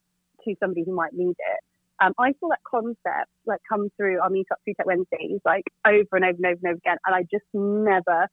to 0.45 0.55
somebody 0.61 0.85
who 0.85 0.95
might 0.95 1.13
need 1.13 1.37
it. 1.39 1.61
Um, 2.01 2.13
I 2.19 2.33
saw 2.39 2.49
that 2.49 2.61
concept 2.69 3.31
like 3.47 3.61
come 3.69 3.91
through 3.97 4.21
our 4.21 4.31
Meetup 4.31 4.63
Food 4.65 4.75
Tech 4.77 4.87
Wednesdays 4.87 5.41
like 5.45 5.65
over 5.87 6.17
and 6.17 6.25
over 6.25 6.37
and 6.37 6.47
over 6.47 6.59
and 6.63 6.67
over 6.67 6.79
again, 6.79 6.97
and 7.05 7.15
I 7.15 7.23
just 7.23 7.45
never 7.53 8.29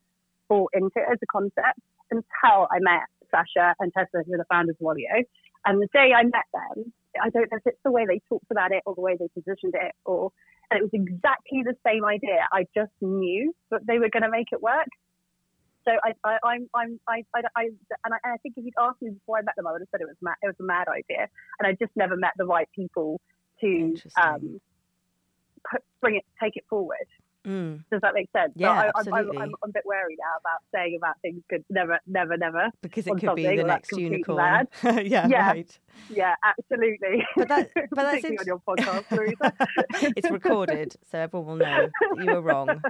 bought 0.47 0.71
into 0.73 0.97
it 0.97 1.07
as 1.11 1.17
a 1.21 1.25
concept 1.25 1.79
until 2.11 2.67
I 2.71 2.77
met 2.79 3.09
Sasha 3.31 3.73
and 3.79 3.91
Tessa, 3.91 4.23
who 4.25 4.33
are 4.33 4.37
the 4.37 4.45
founders 4.51 4.75
of 4.79 4.85
Olio. 4.85 5.23
And 5.65 5.81
the 5.81 5.87
day 5.91 6.13
I 6.15 6.23
met 6.23 6.45
them, 6.53 6.93
I 7.19 7.29
don't 7.29 7.51
know 7.51 7.57
if 7.57 7.65
it's 7.65 7.79
the 7.83 7.91
way 7.91 8.05
they 8.05 8.21
talked 8.29 8.51
about 8.51 8.71
it 8.71 8.83
or 8.85 8.93
the 8.93 9.01
way 9.01 9.17
they 9.17 9.29
positioned 9.33 9.73
it, 9.73 9.93
or 10.05 10.31
and 10.69 10.79
it 10.79 10.83
was 10.83 10.91
exactly 10.93 11.63
the 11.63 11.75
same 11.85 12.05
idea. 12.05 12.45
I 12.51 12.65
just 12.75 12.91
knew 13.01 13.53
that 13.71 13.85
they 13.87 13.99
were 13.99 14.09
going 14.09 14.23
to 14.23 14.29
make 14.29 14.47
it 14.51 14.61
work. 14.61 14.87
So 15.85 15.91
I, 16.03 16.13
I, 16.23 16.37
I'm, 16.43 16.69
I'm, 16.73 16.99
I, 17.07 17.23
I, 17.35 17.41
I, 17.55 17.63
and 18.03 18.13
I, 18.13 18.17
I 18.33 18.37
think 18.37 18.55
if 18.57 18.65
you'd 18.65 18.73
asked 18.79 19.01
me 19.01 19.11
before 19.11 19.37
I 19.37 19.41
met 19.43 19.55
them, 19.55 19.67
I 19.67 19.71
would 19.71 19.81
have 19.81 19.87
said 19.91 20.01
it 20.01 20.07
was 20.07 20.15
mad, 20.21 20.35
it 20.41 20.47
was 20.47 20.55
a 20.59 20.63
mad 20.63 20.87
idea, 20.87 21.27
and 21.59 21.67
I 21.67 21.73
just 21.73 21.95
never 21.95 22.17
met 22.17 22.31
the 22.37 22.45
right 22.45 22.67
people 22.75 23.21
to 23.61 23.95
um, 24.21 24.59
put, 25.71 25.81
bring 26.01 26.15
it, 26.17 26.25
take 26.41 26.55
it 26.57 26.65
forward. 26.69 27.05
Mm. 27.45 27.83
Does 27.91 28.01
that 28.01 28.15
make 28.15 28.27
sense? 28.35 28.53
Yeah, 28.55 28.69
so 28.69 28.73
I, 28.73 28.81
I'm, 28.81 28.91
I'm, 28.95 28.95
absolutely. 29.07 29.37
I'm, 29.37 29.49
I'm 29.63 29.69
a 29.69 29.73
bit 29.73 29.83
wary 29.85 30.15
now 30.19 30.33
about 30.39 30.61
saying 30.73 30.95
about 30.97 31.15
things 31.21 31.43
could 31.47 31.63
never, 31.69 31.99
never, 32.07 32.37
never. 32.37 32.71
Because 32.81 33.05
it 33.05 33.11
could 33.19 33.35
be 33.35 33.43
the 33.55 33.63
next 33.63 33.91
unicorn. 33.91 34.67
yeah, 34.83 35.27
Yeah. 35.27 35.47
right. 35.49 35.79
Yeah, 36.09 36.33
absolutely. 36.43 37.23
But 37.35 37.47
that- 37.49 37.69
but 37.75 37.95
that's 37.95 38.25
int- 38.25 38.39
on 38.39 38.47
your 38.47 38.61
podcast, 38.67 39.05
it's 40.17 40.31
recorded, 40.31 40.95
so 41.11 41.19
everyone 41.19 41.47
will 41.47 41.55
know 41.67 41.89
that 42.15 42.23
you 42.23 42.31
were 42.31 42.41
wrong. 42.41 42.81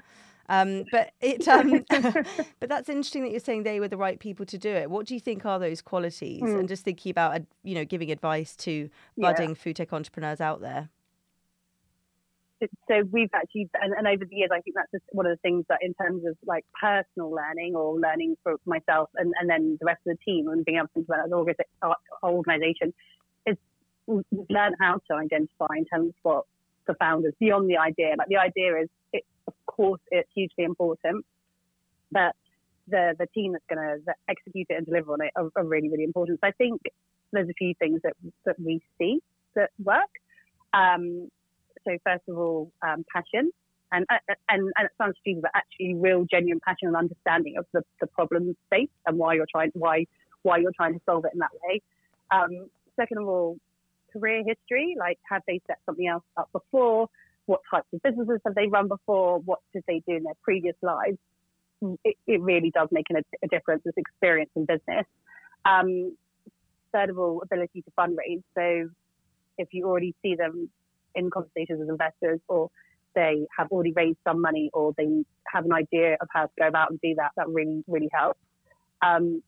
Um, 0.50 0.86
but 0.92 1.12
it, 1.22 1.48
um, 1.48 1.84
but 2.60 2.70
that's 2.70 2.90
interesting 2.90 3.24
that 3.24 3.32
you're 3.32 3.40
saying 3.40 3.64
they 3.64 3.80
were 3.80 3.88
the 3.88 3.98
right 3.98 4.20
people 4.20 4.46
to 4.48 4.58
do 4.58 4.70
it. 4.70 4.90
What 4.90 5.06
do 5.06 5.14
you 5.14 5.20
think 5.20 5.46
are 5.46 5.60
those 5.60 5.82
qualities? 5.82 6.42
Mm. 6.42 6.60
And 6.60 6.68
just 6.68 6.84
thinking 6.84 7.10
about, 7.10 7.36
uh, 7.36 7.40
you 7.64 7.76
know, 7.76 7.86
giving 7.86 8.12
advice 8.12 8.56
to 8.58 8.90
Yeah. 9.16 9.32
budding 9.32 9.56
food 9.56 9.76
tech 9.78 9.94
entrepreneurs 9.94 10.42
out 10.42 10.62
there. 10.62 10.90
so 12.88 13.04
we've 13.12 13.30
actually 13.34 13.70
and, 13.82 13.94
and 13.94 14.08
over 14.08 14.24
the 14.26 14.36
years 14.36 14.50
i 14.52 14.62
think 14.62 14.76
that's 14.76 14.90
just 14.90 15.04
one 15.12 15.26
of 15.26 15.32
the 15.32 15.42
things 15.42 15.66
that 15.68 15.80
in 15.82 15.94
terms 15.96 16.26
of 16.26 16.36
like 16.46 16.66
personal 16.80 17.30
learning 17.30 17.76
or 17.76 18.00
learning 18.00 18.36
for 18.44 18.56
myself 18.66 19.10
and, 19.16 19.34
and 19.40 19.50
then 19.50 19.78
the 19.80 19.86
rest 19.86 20.00
of 20.08 20.18
the 20.18 20.32
team 20.32 20.48
and 20.48 20.64
being 20.66 20.78
able 20.78 20.88
to 20.96 21.06
an 21.14 21.32
organi- 21.32 21.70
our 21.82 21.96
organization 22.24 22.94
is 23.46 23.58
we've 24.08 24.24
how 24.80 25.00
to 25.10 25.16
identify 25.16 25.68
in 25.78 25.86
terms 25.86 26.10
of 26.10 26.16
what 26.24 26.46
the 26.88 26.96
founders 26.96 27.34
beyond 27.40 27.70
the 27.70 27.78
idea 27.78 28.16
like 28.18 28.30
the 28.30 28.38
idea 28.38 28.78
is 28.78 28.90
it, 29.12 29.26
course 29.76 30.02
it's 30.12 30.30
hugely 30.34 30.64
important 30.64 31.26
but 32.12 32.34
the 32.88 33.16
the 33.18 33.28
team 33.34 33.54
that's 33.54 33.66
going 33.70 33.82
to 33.82 34.14
execute 34.30 34.68
it 34.70 34.76
and 34.78 34.86
deliver 34.86 35.14
on 35.14 35.22
it 35.22 35.32
are, 35.36 35.50
are 35.56 35.66
really 35.66 35.90
really 35.90 36.04
important 36.04 36.40
so 36.42 36.48
i 36.48 36.52
think 36.52 36.82
there's 37.32 37.50
a 37.50 37.54
few 37.54 37.74
things 37.80 38.00
that 38.04 38.14
that 38.46 38.56
we 38.60 38.82
see 38.98 39.20
that 39.56 39.70
work 39.84 40.12
um, 40.74 41.30
so 41.86 41.98
first 42.04 42.24
of 42.28 42.38
all, 42.38 42.72
um, 42.82 43.06
passion, 43.14 43.52
and, 43.92 44.06
uh, 44.10 44.18
and 44.50 44.72
and 44.76 44.86
it 44.86 44.92
sounds 44.98 45.16
stupid, 45.22 45.44
but 45.44 45.52
actually 45.54 45.94
real 45.96 46.26
genuine 46.30 46.60
passion 46.60 46.88
and 46.88 46.96
understanding 46.96 47.58
of 47.58 47.66
the, 47.72 47.82
the 48.02 48.08
problem 48.08 48.56
space 48.66 48.90
and 49.06 49.18
why 49.18 49.36
you're 49.36 49.48
trying 49.50 49.72
why 49.74 50.06
why 50.42 50.58
you're 50.58 50.74
trying 50.76 50.94
to 50.94 51.00
solve 51.06 51.26
it 51.26 51.32
in 51.34 51.40
that 51.40 51.52
way. 51.64 51.82
Um, 52.32 52.70
second 52.96 53.20
of 53.20 53.28
all, 53.28 53.58
career 54.12 54.44
history, 54.46 54.96
like 55.00 55.20
have 55.30 55.44
they 55.48 55.62
set 55.68 55.78
something 55.86 56.08
else 56.08 56.24
up 56.36 56.50
before? 56.52 57.08
What 57.46 57.62
types 57.72 57.88
of 57.94 58.02
businesses 58.02 58.40
have 58.46 58.56
they 58.56 58.68
run 58.68 58.88
before? 58.88 59.40
What 59.40 59.60
did 59.74 59.84
they 59.88 60.02
do 60.08 60.16
in 60.16 60.24
their 60.24 60.34
previous 60.44 60.76
lives? 60.82 61.18
It, 62.04 62.16
it 62.26 62.42
really 62.42 62.72
does 62.72 62.88
make 62.92 63.06
a, 63.12 63.22
a 63.44 63.48
difference. 63.48 63.84
This 63.86 63.94
experience 63.98 64.50
in 64.56 64.66
business. 64.66 65.06
Um, 65.66 66.16
third 66.94 67.10
of 67.10 67.20
all, 67.20 67.42
ability 67.44 67.82
to 67.84 67.92
fundraise. 67.98 68.44
So 68.58 68.90
if 69.58 69.70
you 69.72 69.86
already 69.86 70.16
see 70.22 70.36
them 70.36 70.70
in 71.14 71.30
conversations 71.30 71.80
with 71.80 71.90
investors 71.90 72.40
or 72.48 72.70
they 73.16 73.46
have 73.58 73.68
already 73.72 73.94
raised 73.94 74.18
some 74.28 74.42
money 74.42 74.70
or 74.74 74.94
they 74.98 75.24
have 75.48 75.66
an 75.66 75.74
idea 75.74 76.18
of 76.20 76.28
how 76.32 76.44
to 76.44 76.52
go 76.60 76.68
about 76.68 76.90
and 76.90 77.00
do 77.02 77.16
that, 77.16 77.32
that 77.38 77.48
really, 77.48 77.84
really 77.88 78.10
helps. 78.12 78.40
Um, 79.02 79.42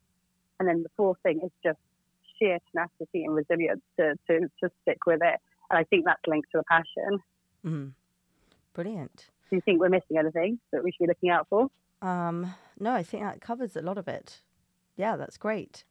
and 0.59 0.67
then 0.67 0.83
the 0.83 0.89
fourth 0.95 1.17
thing 1.23 1.41
is 1.43 1.51
just 1.63 1.79
sheer 2.39 2.59
tenacity 2.71 3.25
and 3.25 3.35
resilience 3.35 3.81
to, 3.99 4.13
to, 4.27 4.39
to 4.63 4.69
stick 4.81 4.99
with 5.05 5.19
it. 5.21 5.39
And 5.69 5.77
I 5.77 5.83
think 5.83 6.05
that's 6.05 6.21
linked 6.27 6.49
to 6.53 6.59
a 6.59 6.63
passion. 6.63 7.19
Mm. 7.65 7.93
Brilliant. 8.73 9.29
Do 9.49 9.55
you 9.55 9.61
think 9.61 9.79
we're 9.79 9.89
missing 9.89 10.17
anything 10.17 10.59
that 10.71 10.83
we 10.83 10.91
should 10.91 11.05
be 11.05 11.07
looking 11.07 11.29
out 11.29 11.47
for? 11.49 11.69
Um, 12.01 12.53
no, 12.79 12.93
I 12.93 13.03
think 13.03 13.23
that 13.23 13.41
covers 13.41 13.75
a 13.75 13.81
lot 13.81 13.97
of 13.97 14.07
it. 14.07 14.41
Yeah, 14.95 15.15
that's 15.15 15.37
great. 15.37 15.83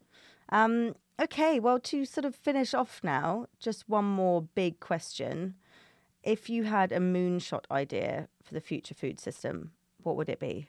Um, 0.50 0.94
okay, 1.20 1.58
well, 1.58 1.80
to 1.80 2.04
sort 2.04 2.24
of 2.24 2.34
finish 2.34 2.74
off 2.74 3.00
now, 3.02 3.46
just 3.58 3.88
one 3.88 4.04
more 4.04 4.42
big 4.42 4.78
question. 4.80 5.54
If 6.22 6.50
you 6.50 6.64
had 6.64 6.92
a 6.92 6.98
moonshot 6.98 7.64
idea 7.70 8.28
for 8.42 8.54
the 8.54 8.60
future 8.60 8.94
food 8.94 9.20
system, 9.20 9.72
what 10.02 10.16
would 10.16 10.28
it 10.28 10.40
be? 10.40 10.68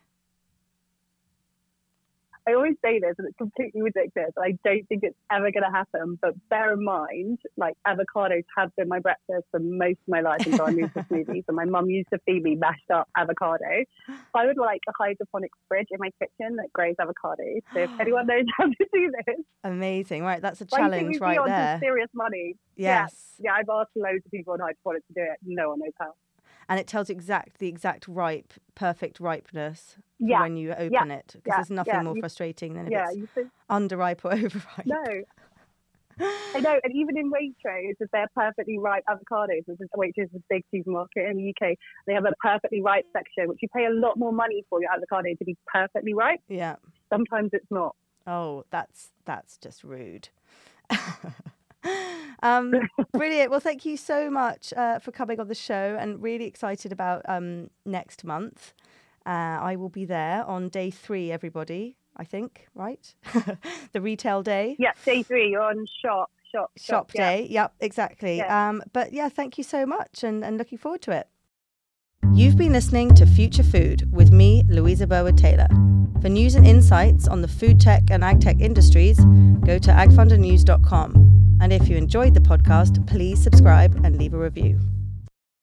I 2.47 2.53
always 2.53 2.75
say 2.83 2.99
this, 2.99 3.13
and 3.17 3.27
it's 3.27 3.37
completely 3.37 3.81
ridiculous. 3.81 4.31
I 4.41 4.57
don't 4.63 4.87
think 4.87 5.03
it's 5.03 5.17
ever 5.31 5.51
going 5.51 5.63
to 5.63 5.71
happen. 5.71 6.17
But 6.21 6.33
bear 6.49 6.73
in 6.73 6.83
mind, 6.83 7.39
like 7.57 7.75
avocados 7.85 8.43
have 8.57 8.73
been 8.77 8.87
my 8.87 8.99
breakfast 8.99 9.45
for 9.51 9.59
most 9.59 9.97
of 9.99 10.07
my 10.07 10.21
life 10.21 10.45
until 10.45 10.65
I 10.65 10.71
moved 10.71 10.93
to 10.93 11.03
smoothies. 11.11 11.43
And 11.47 11.57
my 11.57 11.65
mum 11.65 11.89
used 11.89 12.07
to 12.13 12.19
feed 12.25 12.43
me 12.43 12.55
mashed 12.55 12.89
up 12.93 13.09
avocado. 13.17 13.83
I 14.33 14.45
would 14.45 14.57
like 14.57 14.81
a 14.87 14.93
hydroponic 14.97 15.51
fridge 15.67 15.87
in 15.91 15.97
my 15.99 16.09
kitchen 16.21 16.55
that 16.55 16.71
grows 16.73 16.95
avocados. 17.01 17.59
So 17.73 17.79
if 17.81 17.91
anyone 17.99 18.27
knows 18.27 18.45
how 18.57 18.65
to 18.67 18.85
do 18.93 19.11
this, 19.25 19.35
Amazing. 19.63 20.23
Right, 20.23 20.41
that's 20.41 20.61
a 20.61 20.65
challenge 20.65 21.19
right 21.19 21.39
there. 21.45 21.79
serious 21.79 22.09
money. 22.13 22.55
yeah. 22.75 23.01
Yes. 23.03 23.33
Yeah, 23.39 23.53
I've 23.53 23.69
asked 23.69 23.91
loads 23.95 24.25
of 24.25 24.31
people 24.31 24.53
on 24.53 24.59
hydroponics 24.59 25.05
to 25.07 25.13
do 25.13 25.21
it. 25.21 25.37
No 25.43 25.69
one 25.69 25.79
knows 25.79 25.91
how. 25.99 26.13
And 26.69 26.79
it 26.79 26.87
tells 26.87 27.09
exact 27.09 27.59
the 27.59 27.67
exact 27.67 28.07
ripe, 28.07 28.53
perfect 28.75 29.19
ripeness 29.19 29.95
Yeah, 30.19 30.41
when 30.41 30.57
you 30.57 30.73
open 30.73 31.11
it. 31.11 31.27
Because 31.27 31.43
yeah, 31.45 31.55
there's 31.55 31.69
nothing 31.69 31.93
yeah, 31.95 32.01
more 32.03 32.15
you- 32.15 32.21
frustrating 32.21 32.73
than 32.73 32.87
if 32.87 32.91
Yeah, 32.91 33.05
it's 33.11 33.33
think 33.33 33.51
underripe 33.69 34.25
or 34.25 34.33
overripe. 34.33 34.85
no. 34.85 35.03
I 36.19 36.59
know, 36.61 36.79
and 36.83 36.95
even 36.95 37.15
in 37.17 37.31
Waitrose, 37.31 37.93
if 37.99 38.09
they're 38.11 38.27
perfectly 38.35 38.79
ripe 38.79 39.03
avocados, 39.07 39.61
which 39.67 39.79
is 39.79 39.87
Waitrose 39.95 40.25
is 40.25 40.35
a 40.35 40.43
big 40.49 40.63
supermarket 40.73 41.29
in 41.29 41.37
the 41.37 41.49
UK, 41.49 41.75
they 42.07 42.13
have 42.13 42.25
a 42.25 42.33
perfectly 42.41 42.81
ripe 42.81 43.05
section, 43.13 43.47
which 43.47 43.59
you 43.61 43.67
pay 43.75 43.85
a 43.85 43.91
lot 43.91 44.17
more 44.17 44.31
money 44.33 44.63
for 44.69 44.81
your 44.81 44.91
avocado 44.91 45.29
to 45.37 45.45
be 45.45 45.55
perfectly 45.71 46.13
ripe. 46.15 46.39
Yeah. 46.49 46.77
Sometimes 47.13 47.51
it's 47.53 47.67
not. 47.69 47.95
Oh, 48.25 48.63
that's 48.71 49.11
that's 49.25 49.57
just 49.57 49.83
rude. 49.83 50.29
um, 52.43 52.73
brilliant. 53.11 53.51
Well, 53.51 53.59
thank 53.59 53.85
you 53.85 53.97
so 53.97 54.29
much 54.29 54.73
uh, 54.75 54.99
for 54.99 55.11
coming 55.11 55.39
on 55.39 55.47
the 55.47 55.55
show, 55.55 55.97
and 55.99 56.21
really 56.21 56.45
excited 56.45 56.91
about 56.91 57.21
um, 57.27 57.69
next 57.85 58.23
month. 58.23 58.73
Uh, 59.25 59.59
I 59.61 59.75
will 59.75 59.89
be 59.89 60.05
there 60.05 60.45
on 60.45 60.69
day 60.69 60.89
three. 60.89 61.31
Everybody, 61.31 61.97
I 62.15 62.23
think, 62.23 62.67
right? 62.73 63.13
the 63.91 64.01
retail 64.01 64.41
day. 64.43 64.75
Yeah, 64.79 64.91
day 65.05 65.23
three, 65.23 65.49
you're 65.49 65.61
on 65.61 65.85
shop, 66.01 66.31
shop, 66.51 66.71
Shop 66.77 67.11
yeah. 67.13 67.31
day. 67.31 67.47
Yep, 67.49 67.73
exactly. 67.79 68.37
Yeah. 68.37 68.69
Um, 68.69 68.83
but 68.93 69.13
yeah, 69.13 69.29
thank 69.29 69.57
you 69.57 69.63
so 69.63 69.85
much 69.85 70.23
and, 70.23 70.43
and 70.43 70.57
looking 70.57 70.77
forward 70.77 71.01
to 71.03 71.11
it. 71.11 71.27
You've 72.33 72.57
been 72.57 72.73
listening 72.73 73.13
to 73.15 73.25
Future 73.25 73.63
Food 73.63 74.11
with 74.11 74.31
me, 74.31 74.63
Louisa 74.67 75.07
Burwood 75.07 75.37
Taylor. 75.37 75.67
For 76.21 76.29
news 76.29 76.55
and 76.55 76.65
insights 76.65 77.27
on 77.27 77.41
the 77.41 77.47
food 77.47 77.79
tech 77.79 78.03
and 78.09 78.23
ag 78.23 78.41
tech 78.41 78.59
industries, 78.59 79.19
go 79.65 79.77
to 79.77 79.91
agfundernews.com. 79.91 81.36
And 81.59 81.73
if 81.73 81.87
you 81.89 81.97
enjoyed 81.97 82.33
the 82.33 82.39
podcast, 82.39 83.05
please 83.07 83.41
subscribe 83.41 83.99
and 84.03 84.17
leave 84.17 84.33
a 84.33 84.37
review. 84.37 84.79